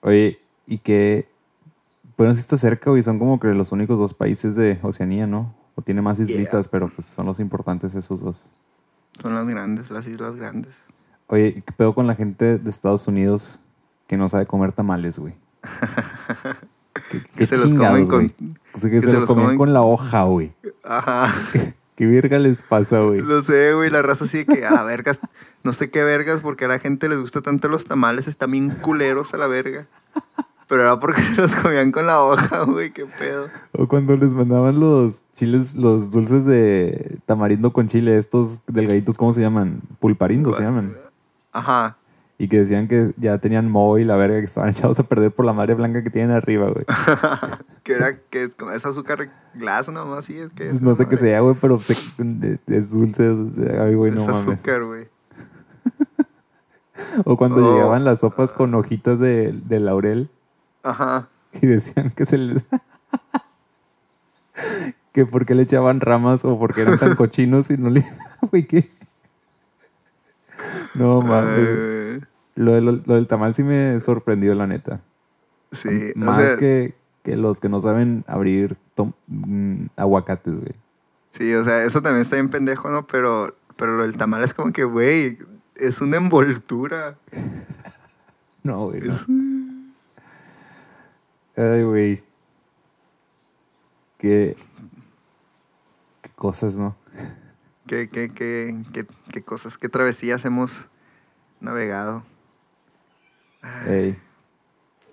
[0.00, 1.28] Oye, y que.
[2.16, 3.02] Bueno, sí está cerca, güey.
[3.02, 5.54] Son como que los únicos dos países de Oceanía, ¿no?
[5.74, 6.26] O tiene más Yeah.
[6.30, 8.50] islitas, pero pues son los importantes esos dos.
[9.20, 10.82] Son las grandes, las islas grandes.
[11.26, 13.60] Oye, ¿y ¿qué pedo con la gente de Estados Unidos
[14.06, 15.34] que no sabe comer tamales, güey?
[17.10, 18.18] ¿Qué, Que qué se los comen con.
[18.28, 18.34] güey?
[18.74, 20.52] O sea, que, se, los, comen comen- con la hoja, güey.
[20.82, 21.34] Ajá.
[21.96, 23.20] ¿Qué verga les pasa, güey?
[23.20, 23.88] Lo sé, güey.
[23.88, 25.20] La raza así de que a la vergas.
[25.64, 28.28] No sé qué vergas, porque a la gente les gusta tanto los tamales.
[28.28, 29.86] Están bien culeros a la verga.
[30.68, 32.90] Pero era porque se los comían con la hoja, güey.
[32.90, 33.46] Qué pedo.
[33.72, 39.32] O cuando les mandaban los chiles, los dulces de tamarindo con chile, estos delgaditos, ¿cómo
[39.32, 39.80] se llaman?
[39.98, 40.96] Pulparindo se llaman.
[41.52, 41.96] Ajá.
[42.38, 45.32] Y que decían que ya tenían moho y la verga, que estaban echados a perder
[45.32, 46.84] por la madre blanca que tienen arriba, güey.
[47.82, 50.36] Que era que es, como- es azúcar glass, nada más así.
[50.38, 51.96] Es que Pues no sé qué sea, güey, pero se-
[52.66, 53.24] es dulce.
[53.80, 54.46] Ay, güey, no es mames.
[54.60, 55.08] azúcar, güey.
[57.24, 57.74] O cuando Oh.
[57.74, 60.30] llegaban las sopas con hojitas de, de laurel
[60.82, 61.28] Ajá.
[61.52, 62.64] y decían que se les...
[65.12, 68.04] que por qué le echaban ramas o porque eran tan cochinos y no le...
[68.50, 68.90] Güey, ¿qué?
[70.94, 71.68] No mames.
[72.56, 75.00] Lo, de- lo- del tamal sí me sorprendió, la neta.
[75.72, 76.12] sí.
[76.16, 80.74] o Más sea, que, que los que no saben abrir tom- mm, aguacates, güey.
[81.30, 83.06] Sí, o sea, eso también está bien pendejo, ¿no?
[83.06, 85.38] Pero, pero lo del tamal es como que, güey,
[85.76, 87.16] es una envoltura.
[88.62, 89.00] No, güey.
[89.00, 89.12] no.
[89.12, 89.26] Es-
[91.56, 92.22] Ay, güey.
[94.18, 94.56] Qué,
[96.22, 96.96] qué cosas, ¿no?
[97.86, 100.88] ¿Qué, qué, qué, qué, qué cosas, qué travesías hemos
[101.60, 102.24] navegado?
[103.86, 104.18] Ey.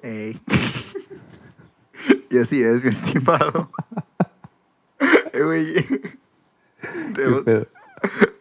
[0.02, 0.40] Ey.
[2.30, 3.70] y así es, mi estimado.
[5.34, 5.66] Eh, güey.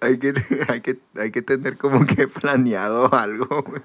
[0.01, 0.35] Hay, que,
[0.69, 3.81] hay, que, hay que tener como que planeado algo, güey.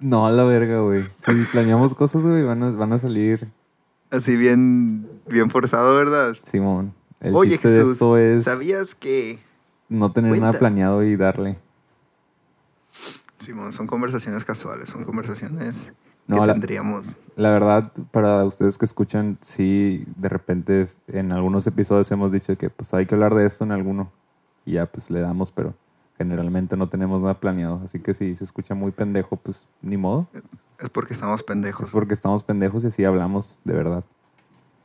[0.00, 1.06] No, a la verga, güey.
[1.18, 3.48] Si planeamos cosas, güey, van a, van a salir,
[4.10, 6.36] Así bien, bien forzado, ¿verdad?
[6.42, 6.94] Simón.
[7.20, 9.38] El Oye, chiste de Jesús, esto es ¿sabías que...?
[9.88, 11.58] no tener nada planeado y darle.
[13.46, 15.92] Simón, son conversaciones casuales, son conversaciones
[16.26, 17.18] No, que la- tendríamos.
[17.36, 22.68] La verdad, para ustedes que escuchan, sí, de repente en algunos episodios hemos dicho que
[22.70, 24.10] pues hay que hablar de esto en alguno.
[24.64, 25.74] Y ya pues le damos, pero
[26.18, 27.80] generalmente no tenemos nada planeado.
[27.84, 30.26] Así que si se escucha muy pendejo, pues ni modo.
[30.80, 31.86] Es porque estamos pendejos.
[31.88, 34.04] Es porque estamos pendejos y así hablamos, de verdad.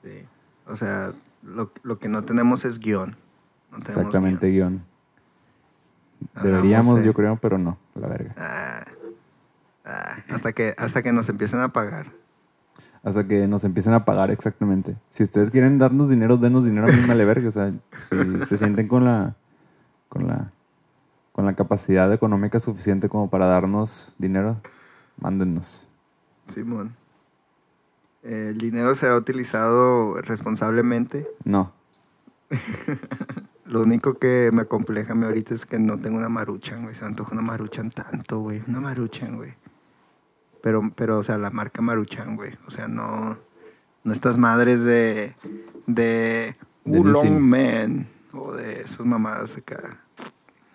[0.03, 0.23] Sí.
[0.67, 3.15] O sea, lo, lo que no tenemos es guion.
[3.71, 4.69] No tenemos Exactamente, guion.
[4.73, 4.85] guion.
[6.41, 8.33] Deberíamos, de- yo creo, pero no, la verga.
[8.37, 8.83] Ah,
[9.85, 12.11] ah, hasta, que, hasta que nos empiecen a pagar.
[13.03, 14.95] Hasta que nos empiecen a pagar exactamente.
[15.09, 17.49] Si ustedes quieren darnos dinero, denos dinero a mí me verga.
[17.49, 19.35] O sea, si se sienten con la,
[20.07, 20.51] con la,
[21.31, 24.61] con la capacidad económica suficiente como para darnos dinero,
[25.19, 25.87] mándennos.
[26.47, 26.95] Simón.
[28.21, 31.27] El dinero será utilizado responsablemente.
[31.43, 31.73] No,
[33.71, 36.93] Lo único que me acompleja a mí ahorita es que no tengo una maruchan, güey.
[36.93, 38.61] Se me antoja una maruchan tanto, güey.
[38.67, 39.53] Una maruchan, güey.
[40.61, 42.57] Pero, pero, o sea, la marca maruchan, güey.
[42.67, 43.37] O sea, no...
[44.03, 45.37] No estas madres de...
[45.87, 46.57] De...
[46.83, 47.39] De Oolong.
[47.39, 48.09] Man.
[48.33, 50.03] O de esas mamadas acá.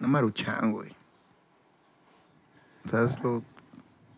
[0.01, 0.97] Una maruchan, güey.
[2.87, 3.45] ¿Sabes lo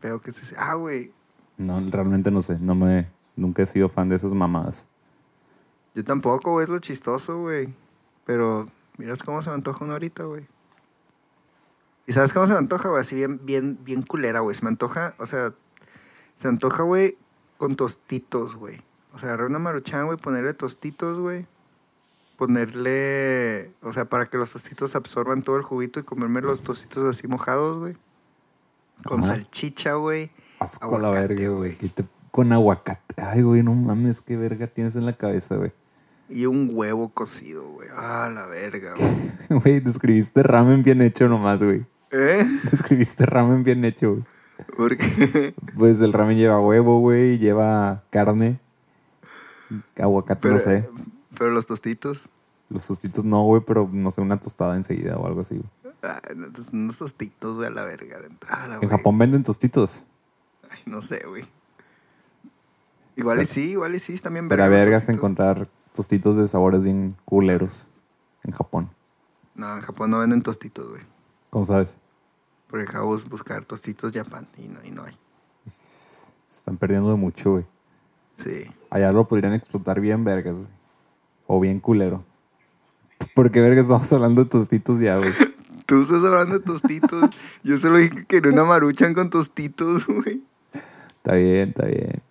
[0.00, 0.54] peor que se...
[0.56, 1.12] Ah, güey.
[1.56, 2.60] no, realmente no sé.
[2.60, 4.86] No me, nunca he sido fan de esas mamadas.
[5.96, 6.62] Yo tampoco, güey.
[6.62, 7.74] Es lo chistoso, güey.
[8.28, 8.68] Pero
[8.98, 10.46] miras cómo se me antoja uno ahorita, güey.
[12.06, 13.00] ¿Y sabes cómo se me antoja, güey?
[13.00, 14.54] Así bien, bien, bien culera, güey.
[14.54, 15.54] Se me antoja, o sea,
[16.34, 17.16] se antoja, güey,
[17.56, 18.82] con tostitos, güey.
[19.14, 21.46] O sea, agarrar una maruchan, güey, ponerle tostitos, güey.
[22.36, 27.04] Ponerle, o sea, para que los tostitos absorban todo el juguito y comerme los tostitos
[27.08, 27.96] así mojados, güey.
[29.04, 29.28] Con Ajá.
[29.28, 30.30] salchicha, güey.
[30.60, 31.56] Asco a la Aguacate, verga, güey.
[31.56, 31.78] güey.
[31.78, 33.14] ¿Qué te- Con aguacate.
[33.22, 35.72] Ay, güey, no mames, qué verga tienes en la cabeza, güey.
[36.28, 37.88] Y un huevo cocido, güey.
[37.94, 39.60] Ah, la verga, güey.
[39.62, 41.86] Güey, describiste ramen bien hecho nomás, güey.
[42.10, 42.44] ¿Eh?
[42.70, 44.24] Describiste ramen bien hecho, güey.
[44.76, 48.60] Porque Pues el ramen lleva huevo, güey, lleva carne,
[49.96, 50.88] aguacate, pero, no sé.
[51.38, 52.28] pero los tostitos,
[52.68, 55.94] Los tostitos no, güey, pero no sé, una tostada enseguida o algo así, güey.
[56.02, 58.90] ah, no, pues, unos tostitos, güey, a la verga de entrada, En güey.
[58.90, 60.04] Japón venden tostitos.
[60.70, 61.44] Ay, no sé, güey.
[63.16, 65.68] Igual y Será- sí, igual y sí, están bien Será vergas encontrar
[65.98, 67.88] tostitos de sabores bien culeros
[68.44, 68.88] en Japón.
[69.56, 71.02] No, en Japón no venden tostitos, güey.
[71.50, 71.96] ¿Cómo sabes?
[72.68, 75.18] Porque acabo de buscar tostitos Japan y no, y no hay.
[75.66, 77.66] Se están perdiendo de mucho, güey.
[78.36, 78.70] Sí.
[78.90, 80.70] Allá lo podrían explotar bien vergas, güey.
[81.48, 82.24] O bien culero.
[83.34, 85.32] ¿Por qué vergas estamos hablando de tostitos ya, güey?
[85.86, 87.28] Tú estás hablando de tostitos.
[87.64, 90.44] Yo solo dije que quería una maruchan con tostitos, güey.
[91.16, 92.22] Está bien, está bien.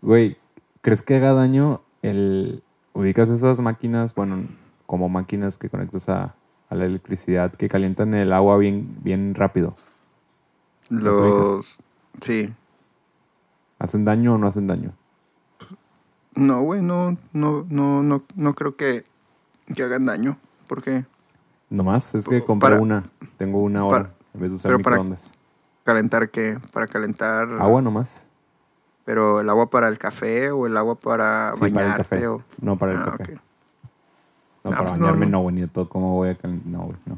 [0.00, 0.38] Güey,
[0.80, 2.62] ¿crees que haga daño el...
[2.98, 4.44] ubicas esas máquinas, bueno,
[4.86, 6.34] como máquinas que conectas a,
[6.68, 9.74] a la electricidad que calientan el agua bien, bien rápido?
[10.90, 11.78] ¿Los Los.
[12.20, 12.52] Sí.
[13.78, 14.92] ¿Hacen daño o no hacen daño?
[16.34, 19.04] No, güey, no, no, no, no, no creo que,
[19.74, 20.38] que hagan daño.
[20.66, 21.04] Porque
[21.70, 23.10] Nomás, es que compré para- una.
[23.36, 25.34] Tengo una para- en vez de usar microondas.
[25.84, 26.58] calentar qué?
[26.72, 27.48] Para calentar.
[27.60, 28.27] Agua nomás.
[29.08, 32.26] Pero el agua para el café o el agua para Sí, bañarte para el café.
[32.26, 32.42] o.
[32.60, 33.32] No, para el Ah, café.
[33.34, 33.40] No,
[34.64, 35.32] Ah, para pues no, bañarme no.
[35.32, 35.88] no, güey, ni de todo.
[35.88, 36.66] ¿Cómo voy a calentar?
[36.70, 37.16] No, güey, no.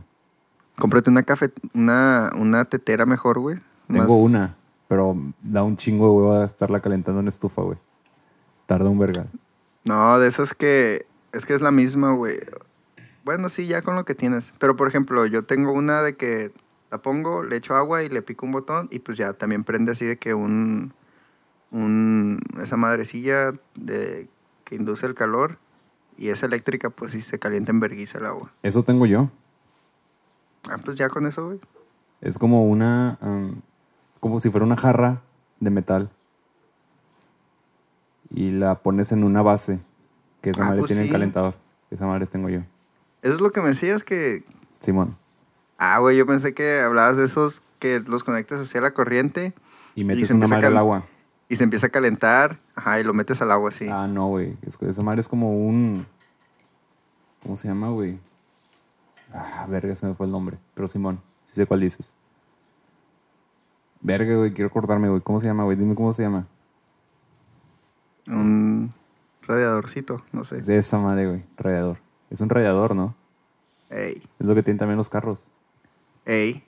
[0.78, 3.58] Cómprate una café, una, una tetera mejor, güey.
[3.88, 7.78] Tengo Más- una, pero da un chingo de huevo a estarla calentando en estufa, güey.
[8.66, 9.26] Tarda un verga.
[9.84, 11.06] No, de esas que.
[11.32, 12.38] Es que es la misma, güey.
[13.24, 14.52] Bueno, sí, ya con lo que tienes.
[14.60, 16.52] Pero, por ejemplo, yo tengo una de que
[16.92, 19.90] la pongo, le echo agua y le pico un botón y pues ya también prende
[19.90, 20.92] así de que un.
[21.70, 24.28] Un esa madrecilla de,
[24.64, 25.58] que induce el calor
[26.16, 28.52] y es eléctrica, pues sí se calienta en vergüenza el agua.
[28.62, 29.30] Eso tengo yo.
[30.70, 31.60] Ah, pues ya con eso, güey.
[32.20, 33.18] Es como una.
[33.22, 33.60] um,
[34.20, 35.22] como si fuera una jarra
[35.60, 36.10] de metal.
[38.32, 39.80] Y la pones en una base.
[40.42, 41.54] Que esa Ah, madre pues tiene el calentador.
[41.90, 42.60] Esa madre tengo yo.
[43.22, 44.44] Eso es lo que me decías que.
[44.80, 45.16] Simón.
[45.78, 49.54] Ah, güey, yo pensé que hablabas de esos que los conectas hacia la corriente
[49.94, 51.06] Y metes se una madre al agua.
[51.50, 52.58] Y se empieza a calentar.
[52.74, 53.86] Ajá, y lo metes al agua así.
[53.90, 54.56] Ah, no, güey.
[54.62, 56.06] Esa madre es como un.
[57.42, 58.18] ¿Cómo se llama, güey?
[59.34, 60.58] Ah, verga, se me fue el nombre.
[60.74, 62.14] Pero Simón, sí sé cuál dices.
[64.00, 65.20] Verga, güey, quiero cortarme, güey.
[65.20, 65.76] ¿Cómo se llama, güey?
[65.76, 66.46] Dime cómo se llama.
[68.28, 68.92] Un
[69.42, 70.58] radiadorcito, no sé.
[70.58, 71.44] Es de esa madre, güey.
[71.56, 71.98] Radiador.
[72.30, 73.14] Es un radiador, ¿no?
[73.90, 75.48] Ey, Es lo que tienen también los carros.
[76.24, 76.64] ey.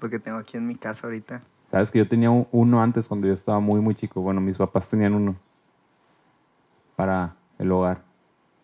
[0.00, 1.42] Lo que tengo aquí en mi casa ahorita.
[1.72, 4.20] Sabes que yo tenía un- uno antes cuando yo estaba muy, muy chico.
[4.20, 5.36] Bueno, mis papás tenían uno.
[6.96, 8.02] Para el hogar.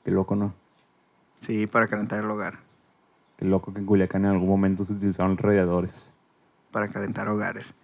[0.04, 0.52] Qué loco, ¿no?
[1.40, 2.58] Sí, para calentar el hogar.
[3.38, 6.12] Qué loco que en Culiacán en algún momento se utilizaron radiadores.
[6.70, 7.74] Para calentar hogares.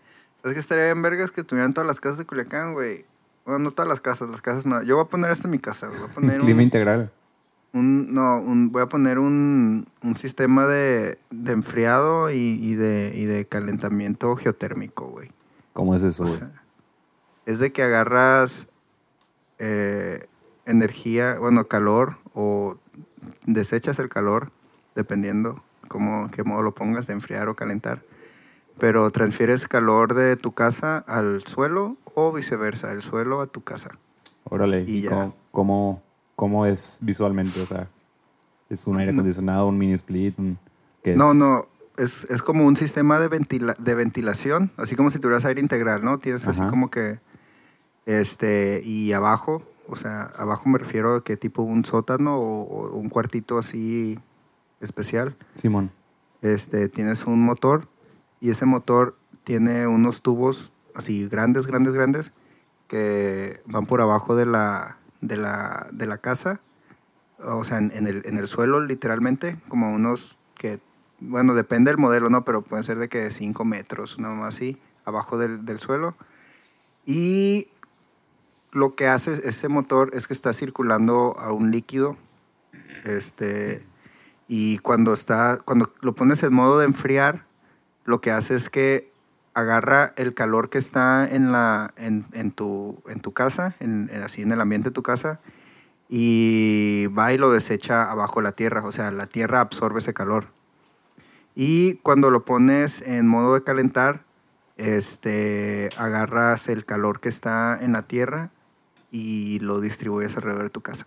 [0.43, 3.07] ¿Sabes que estaría bien vergas que tuvieran todas las casas de Culiacán, güey?
[3.47, 4.83] Bueno, no todas las casas, las casas no.
[4.83, 6.01] Yo voy a poner esto en mi casa, güey.
[6.01, 7.11] Voy a poner Clima un, integral.
[7.75, 13.12] Un- no, un- voy a poner un, un sistema de, de enfriado y, y de,
[13.14, 15.31] y de calentamiento geotérmico, güey.
[15.75, 16.39] ¿Cómo es eso, O güey?
[16.39, 16.62] sea,
[17.47, 18.68] es de que agarras
[19.59, 20.27] eh,
[20.66, 22.77] energía, bueno, calor o
[23.47, 24.51] desechas el calor,
[24.95, 28.03] dependiendo cómo, qué modo lo pongas, de enfriar o calentar.
[28.79, 33.91] Pero transfieres calor de tu casa al suelo o viceversa, del suelo a tu casa.
[34.45, 34.83] Órale.
[34.87, 35.11] y ¿Y, ya.
[35.11, 36.03] cómo, cómo,
[36.37, 37.61] cómo es visualmente?
[37.62, 37.89] O sea,
[38.68, 39.18] ¿es un aire No.
[39.18, 40.39] acondicionado, un mini split?
[40.39, 40.59] Un,
[41.03, 41.16] ¿qué es?
[41.16, 41.66] No, no,
[41.97, 46.05] es, es como un sistema de, ventila- de ventilación, así como si tuvieras aire integral,
[46.05, 46.18] ¿no?
[46.18, 46.70] Tienes así Ajá.
[46.70, 47.18] como que,
[48.07, 52.97] este, y abajo, o sea, abajo me refiero a que tipo un sótano o, o
[52.97, 54.18] un cuartito así
[54.80, 55.91] especial, Simón.
[56.43, 57.89] este, tienes un motor
[58.41, 62.32] y ese motor tiene unos tubos así grandes, grandes, grandes
[62.89, 66.61] que van por abajo de la, de la, de la casa,
[67.39, 70.81] o sea, en, el, en el suelo literalmente, como unos que,
[71.20, 72.45] bueno, depende del modelo, ¿no?
[72.45, 76.14] Pero pueden ser de que 5 metros, nada más así, abajo del, del suelo.
[77.07, 77.68] Y
[78.70, 82.16] lo que hace ese motor es que está circulando a un líquido,
[83.05, 83.85] este,
[84.47, 87.47] y cuando está, cuando lo pones en modo de enfriar,
[88.05, 89.11] lo que hace es que
[89.55, 94.22] agarra el calor que está en, la, en, en tu, en tu casa, en, en-
[94.22, 95.40] así en el ambiente de tu casa,
[96.09, 98.84] y va y lo desecha abajo de la tierra.
[98.84, 100.46] O sea, la tierra absorbe ese calor.
[101.55, 104.24] Y cuando lo pones en modo de calentar,
[104.76, 108.50] este, agarras el calor que está en la tierra
[109.11, 111.07] y lo distribuyes alrededor de tu casa.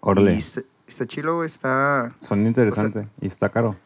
[0.00, 0.34] Órale.
[0.34, 1.44] Y está, está chilo.
[1.44, 2.14] Está.
[2.20, 3.06] Son interesantes.
[3.20, 3.76] y está caro.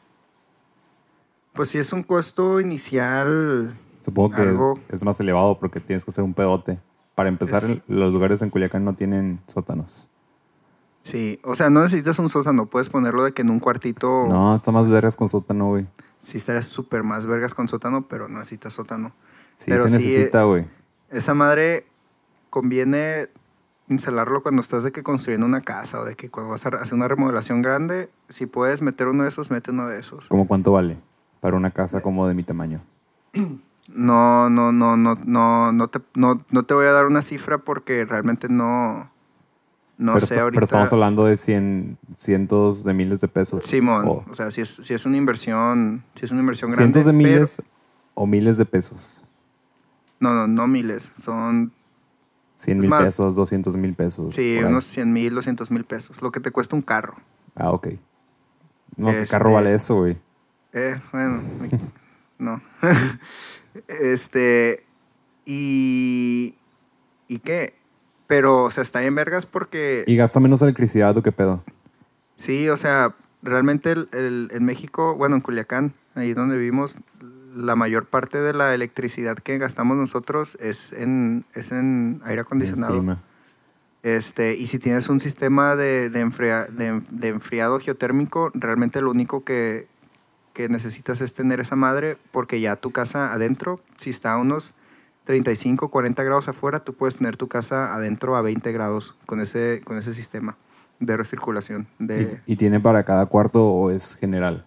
[1.59, 3.77] Pues sí, es un costo inicial.
[3.99, 6.79] Supongo que es, más elevado porque tienes que hacer un pedote.
[7.17, 10.09] Para empezar, Es- los lugares en Culiacán no tienen sótanos.
[11.03, 12.67] Sí, o sea, no necesitas un sótano.
[12.67, 14.27] Puedes ponerlo de que en un cuartito.
[14.29, 15.89] No, está más vergas con sótano, güey.
[16.21, 19.13] Sí, estarías súper más vergas con sótano, pero no necesitas sótano.
[19.57, 20.65] Sí, Pero se sí, necesita, güey.
[21.11, 21.89] Esa madre
[22.51, 23.31] conviene
[23.89, 26.95] instalarlo cuando estás de que construyendo una casa o de que cuando vas a hacer
[26.95, 30.29] una remodelación grande, si puedes meter uno de esos, mete uno de esos.
[30.29, 30.99] ¿Cómo cuánto vale?
[31.41, 32.81] Para una casa como de mi tamaño.
[33.89, 37.59] No, no, no, no, no, no te, no, no te voy a dar una cifra
[37.59, 39.11] porque realmente no,
[39.97, 40.57] no pero, sé ahorita.
[40.57, 43.65] pero estamos hablando de cien, cientos de miles de pesos.
[43.65, 46.85] Simón, O o sea, si es, si es una inversión, si es una inversión grande.
[46.85, 47.63] cientos de pero- miles
[48.15, 49.25] o miles de pesos.
[50.21, 51.73] no, no, no miles, son,
[52.57, 54.35] 100 Es mil pesos, 200 mil pesos.
[54.35, 57.15] sí, unos 100 mil, 200 mil pesos, lo que te cuesta un carro.
[57.55, 57.89] Ah, ok.
[58.97, 60.19] No, ¿qué Este- carro vale eso, güey?
[60.79, 61.43] Eh, bueno,
[62.39, 62.63] no.
[63.89, 64.85] este,
[65.45, 66.55] y,
[67.27, 67.75] ¿y qué?
[68.27, 71.65] Pero, o sea, está en vergas porque, ¿Y gasta menos electricidad o qué pedo?
[72.37, 76.95] sí, o sea, realmente el- el- en México, bueno, en Culiacán, ahí donde vivimos,
[77.57, 83.19] la mayor parte de la electricidad que gastamos nosotros es en, es en aire acondicionado.
[84.05, 89.11] Este, y si tienes un sistema de, de, enfria- de- de enfriado geotérmico, realmente lo
[89.11, 89.89] único que,
[90.59, 94.75] que necesitas es tener esa madre, porque ya tu casa adentro, si está a unos
[95.23, 99.83] 35, 40 grados afuera, tú puedes tener tu casa adentro a 20 grados con ese,
[99.85, 100.57] con ese sistema
[100.99, 101.87] de recirculación.
[102.01, 104.65] De, ¿Y, y tiene para cada cuarto o es general?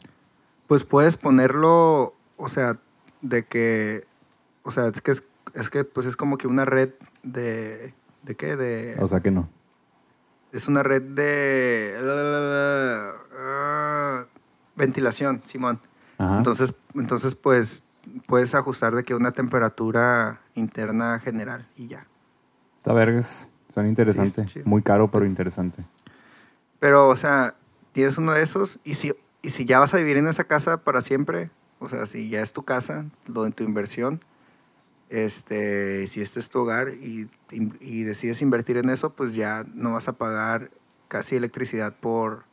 [0.68, 2.80] Pues puedes ponerlo, o sea,
[3.22, 4.06] de que,
[4.64, 5.26] o sea, es que es,
[5.56, 6.92] es que pues es como que una red
[7.24, 8.56] de, ¿de qué?
[8.56, 8.96] De...
[8.98, 9.50] O sea que no.
[10.54, 11.96] Es una red de
[13.38, 14.26] ah,
[14.76, 15.80] ventilación, Simón.
[16.18, 16.38] Ajá.
[16.38, 17.84] Entonces, entonces, pues,
[18.28, 22.08] puedes ajustar de que una temperatura interna general y ya.
[22.78, 23.50] Está vergas.
[23.68, 24.46] Suena interesante.
[24.46, 24.66] chido.
[24.66, 25.86] Muy caro, pero interesante.
[26.80, 27.56] Pero, o sea,
[27.94, 30.78] tienes uno de esos y si, y si ya vas a vivir en esa casa
[30.84, 34.22] para siempre, o sea, si ya es tu casa, lo de tu inversión,
[35.10, 39.66] este, si este es tu hogar y, y- y decides invertir en eso, pues ya
[39.74, 40.70] no vas a pagar
[41.08, 42.44] casi electricidad por,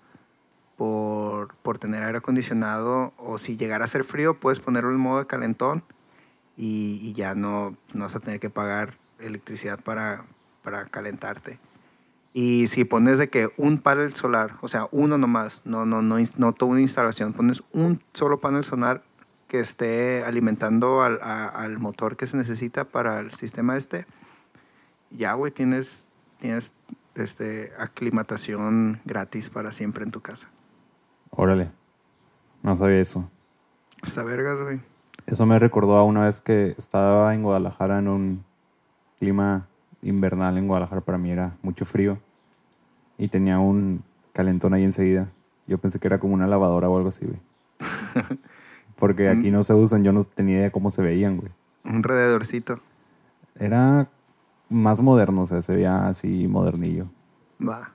[0.78, 5.18] por, por tener aire acondicionado o si llegara a ser frío, puedes ponerlo en modo
[5.18, 5.82] de calentón
[6.56, 10.24] y, y ya no, no vas a tener que pagar electricidad para,
[10.62, 11.58] para calentarte.
[12.32, 16.16] Y si pones de que un panel solar, o sea, uno nomás, no, no, no,
[16.36, 19.02] no toda una instalación, pones un solo panel solar
[19.48, 24.06] que esté alimentando al, a- al motor que se necesita para el sistema este,
[25.10, 26.74] ya, güey, tienes, tienes
[27.16, 30.48] este, aclimatación gratis para siempre en tu casa.
[31.30, 31.70] Órale.
[32.62, 33.30] No sabía eso.
[34.02, 34.80] Está vergas, güey.
[35.26, 38.44] Eso me recordó a una vez que estaba en Guadalajara en un
[39.18, 39.68] clima
[40.02, 41.02] invernal en Guadalajara.
[41.02, 42.18] Para mí era mucho frío.
[43.16, 44.02] Y tenía un
[44.32, 45.30] calentón ahí enseguida.
[45.66, 47.40] Yo pensé que era como una lavadora o algo así, güey.
[48.96, 50.02] Porque aquí no se usan.
[50.02, 51.52] Yo no tenía idea cómo se veían, güey.
[51.84, 52.80] Un rededorcito.
[53.54, 54.08] Era
[54.68, 57.06] más moderno, o sea, se veía así modernillo.
[57.60, 57.92] Va.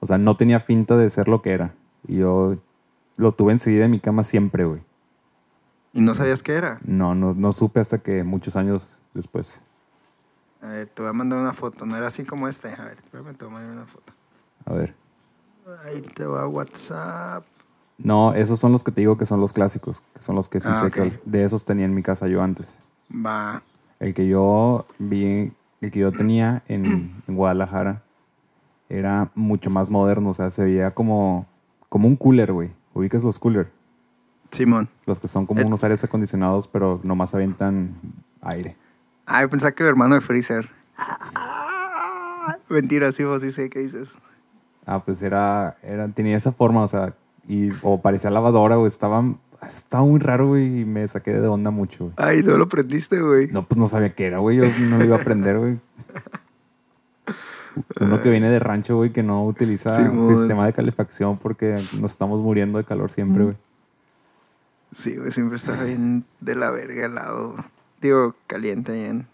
[0.00, 1.74] O sea, no tenía finta de ser lo que era.
[2.08, 2.56] Y yo
[3.16, 4.80] lo tuve enseguida en mi cama siempre, güey.
[5.92, 6.80] ¿Y no sabías qué era?
[6.84, 9.64] No, no, no supe hasta que muchos años después.
[10.60, 11.86] A ver, te voy a mandar una foto.
[11.86, 12.68] No era así como este.
[12.68, 14.12] A ver, espérame, te voy a mandar una foto.
[14.64, 14.94] A ver.
[15.84, 17.44] Ahí te va WhatsApp.
[17.98, 20.60] No, esos son los que te digo que son los clásicos, que son los que
[20.60, 22.78] sí Ah, sé que de esos tenía en mi casa yo antes.
[23.10, 23.62] Va.
[23.98, 28.02] El que yo vi, el que yo tenía en, en Guadalajara
[28.88, 31.46] era mucho más moderno, o sea, se veía como,
[31.88, 32.70] como un cooler, güey.
[32.94, 33.70] ¿Ubicas los cooler?
[34.50, 34.88] Simón.
[35.06, 35.64] Los que son como Eh.
[35.64, 37.94] unos aires acondicionados, pero nomás avientan
[38.40, 38.76] aire.
[39.26, 40.70] Ay, pensaba que el hermano de Freezer.
[42.68, 44.08] Mentira, sí, vos sí sé qué dices.
[44.86, 47.14] Ah, pues era, era, tenía esa forma, o sea,
[47.46, 49.22] y, o parecía lavadora, o estaba,
[49.66, 52.14] estaba muy raro, güey, y me saqué de onda mucho, güey.
[52.16, 53.48] Ay, no lo prendiste, güey.
[53.48, 54.56] No, pues no sabía qué era, güey.
[54.56, 55.78] Yo no lo iba a aprender, güey.
[58.00, 59.92] Uno que viene de rancho, güey, que no utiliza
[60.36, 63.56] sistema de calefacción porque nos estamos muriendo de calor siempre, güey.
[64.94, 67.56] Sí, güey, siempre está bien de la verga helado.
[68.00, 69.26] Digo, caliente ahí en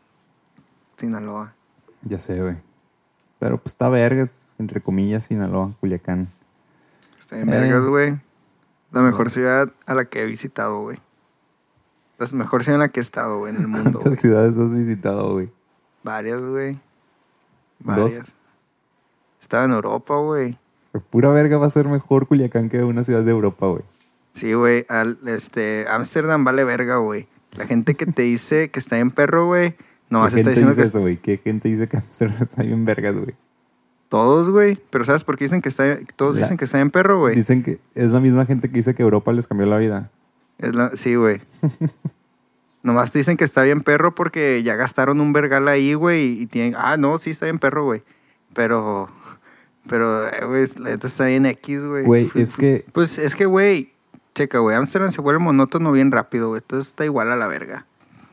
[0.97, 1.55] Sinaloa.
[2.03, 2.57] Ya sé, güey.
[3.39, 6.29] Pero pues está vergas, entre comillas, Sinaloa, Culiacán.
[7.19, 7.53] Está en Eh.
[7.61, 8.19] vergas, güey.
[8.93, 10.99] La mejor ciudad a la que he visitado, güey.
[12.19, 13.99] La mejor ciudad en la que he estado, güey, en el mundo.
[13.99, 15.51] ¿Cuántas ciudades has visitado, güey?
[16.03, 16.79] Varias, güey.
[17.85, 18.21] ¿Dos?
[19.41, 20.59] Estaba en Europa, güey.
[21.11, 23.83] Pura verga va a ser mejor Culiacán que una ciudad de Europa, güey.
[24.33, 24.87] Sí, güey.
[25.27, 27.29] Este, Ámsterdam vale verga, güey.
[27.53, 29.75] La gente que te dice que está en perro, güey.
[30.11, 31.17] No, ¿Qué se está diciendo que eso, güey?
[31.19, 33.35] ¿Qué gente dice que Amsterdam está bien vergas, güey?
[34.09, 34.79] todos, güey.
[34.91, 37.35] Pero ¿sabes por qué dicen que está todos La- dicen que está en perro, güey?
[37.35, 40.11] Dicen que es la misma gente que dice que Europa les cambió la vida.
[40.59, 41.41] Es la- sí, güey.
[42.85, 46.47] Nomás te dicen que está bien perro porque ya gastaron un vergal ahí, güey, y
[46.47, 48.03] tienen, ah, no, sí está bien perro, güey.
[48.53, 49.09] Pero,
[49.89, 52.05] pero, eh, güey, neta está bien X, güey.
[52.05, 53.95] Güey, es que Pues es que, güey,
[54.35, 56.61] checa, güey, Amsterdam se vuelve monótono bien rápido, güey.
[56.61, 57.87] Entonces está igual a la verga.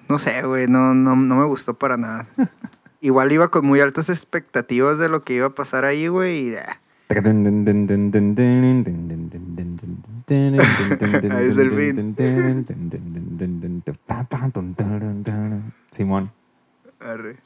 [0.10, 2.28] No sé, güey, no, no, no me gustó para nada.
[2.99, 6.56] igual iba con muy altas expectativas de lo que iba a pasar ahí, güey, y...
[10.59, 12.16] ah, Ahí es el fin.
[15.91, 16.32] Simón,
[16.99, 17.38] arre.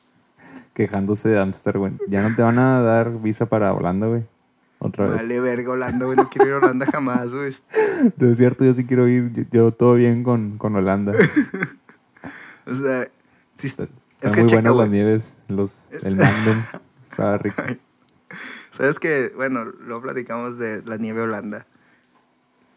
[0.74, 1.94] quejándose de Amsterdam, güey.
[2.08, 4.24] Ya no te van a dar visa para Holanda, güey.
[4.80, 5.16] Otra vez.
[5.16, 7.52] Vale, verga, Holanda, güey, no quiero ir a Holanda jamás, güey.
[8.18, 9.32] No es cierto, yo sí quiero ir.
[9.32, 11.14] Yo, yo todo bien con, con Holanda.
[12.68, 13.08] O sea,
[13.54, 13.90] sí, Están
[14.22, 14.90] es que muy checa, buenas las güey.
[14.90, 15.38] nieves.
[15.48, 16.64] Los, el Magnum.
[17.08, 17.62] Estaba rico.
[18.76, 21.66] Sabes que, bueno, luego platicamos de la nieve Holanda.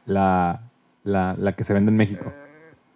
[0.07, 0.63] La,
[1.03, 2.33] la, la que se vende en México.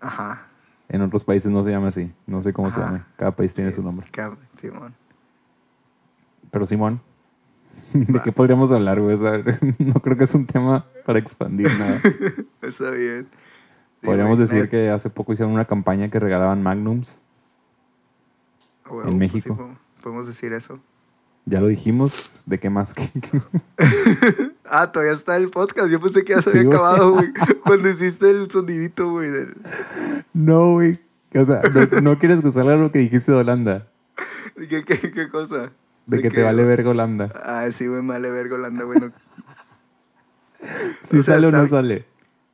[0.00, 0.46] Ajá.
[0.88, 2.12] En otros países no se llama así.
[2.26, 3.06] No sé cómo se llama.
[3.16, 4.06] Cada país tiene Sí, su nombre.
[4.54, 4.94] Simón.
[6.50, 7.00] Pero Simón,
[7.92, 8.22] ¿de Va.
[8.22, 9.16] qué podríamos hablar, güey?
[9.78, 11.98] No creo que es un tema para expandir nada.
[12.62, 13.26] Está bien.
[13.32, 17.20] Sí, Podríamos decir net- que hace poco hicieron una campaña que regalaban Magnums.
[18.86, 19.56] en pues México.
[19.72, 20.78] sí, podemos decir eso.
[21.44, 22.42] Ya lo dijimos.
[22.46, 22.94] ¿De qué más?
[24.74, 25.90] Ah, todavía está el podcast.
[25.90, 27.30] Yo pensé que ya se había acabado, güey.
[27.64, 29.28] Cuando hiciste el sonidito, güey.
[29.28, 29.54] del-
[30.32, 30.98] no, güey.
[31.34, 31.60] O sea,
[31.92, 33.86] no, no quieres que salga lo que dijiste de Holanda.
[34.70, 35.72] ¿Qué, qué, qué cosa?
[36.06, 37.30] De que te vale verga Holanda.
[37.44, 38.98] Ah, sí, güey, me vale verga Holanda, güey.
[38.98, 39.10] no-
[41.02, 42.06] Si O sea, sale o no sale.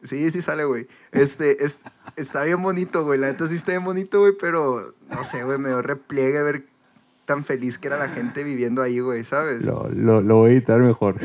[0.02, 0.88] Sí, sí sale, güey.
[1.12, 1.82] Este, es,
[2.16, 3.18] está bien bonito, güey.
[3.20, 6.66] La neta sí está bien bonito, güey, pero no sé, güey, me dio repliegue ver
[7.28, 9.66] tan feliz que era la gente viviendo ahí, güey, ¿sabes?
[9.66, 11.16] Lo, lo, lo voy a editar mejor.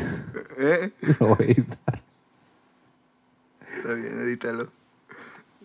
[0.58, 0.92] ¿Eh?
[1.18, 2.02] Lo voy a editar.
[3.74, 4.68] Está bien, edítalo.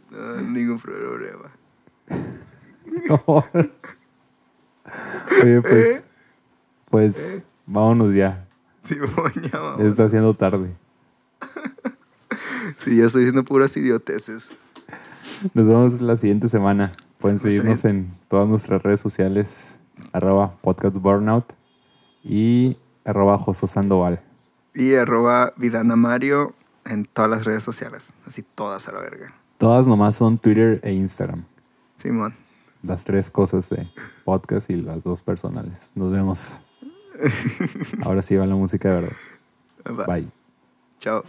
[0.10, 1.52] No, ningún problema.
[5.44, 5.98] Oye, pues.
[5.98, 6.04] ¿Eh?
[6.90, 7.46] Pues.
[7.66, 8.48] Vámonos ya.
[8.82, 8.96] Sí,
[9.52, 9.82] ya, vamos.
[9.82, 10.74] Está haciendo tarde.
[12.78, 14.52] Sí, ya estoy diciendo puras idioteces.
[15.54, 16.94] Nos vemos la siguiente semana.
[17.18, 19.80] Pueden seguirnos en todas nuestras redes sociales.
[20.12, 21.54] Arroba podcast burnout.
[22.24, 24.22] Y arroba Joso Sandoval.
[24.74, 26.54] Y arroba Vidana Mario
[26.86, 28.14] en todas las redes sociales.
[28.26, 29.34] Así todas a la verga.
[29.58, 31.44] Todas nomás son Twitter e Instagram.
[31.98, 32.36] Simón.
[32.82, 33.90] Las tres cosas de
[34.24, 35.92] podcast y las dos personales.
[35.96, 36.62] Nos vemos.
[38.04, 40.08] Ahora sí va la música de verdad.
[40.08, 40.30] Bye.
[41.00, 41.24] Chao.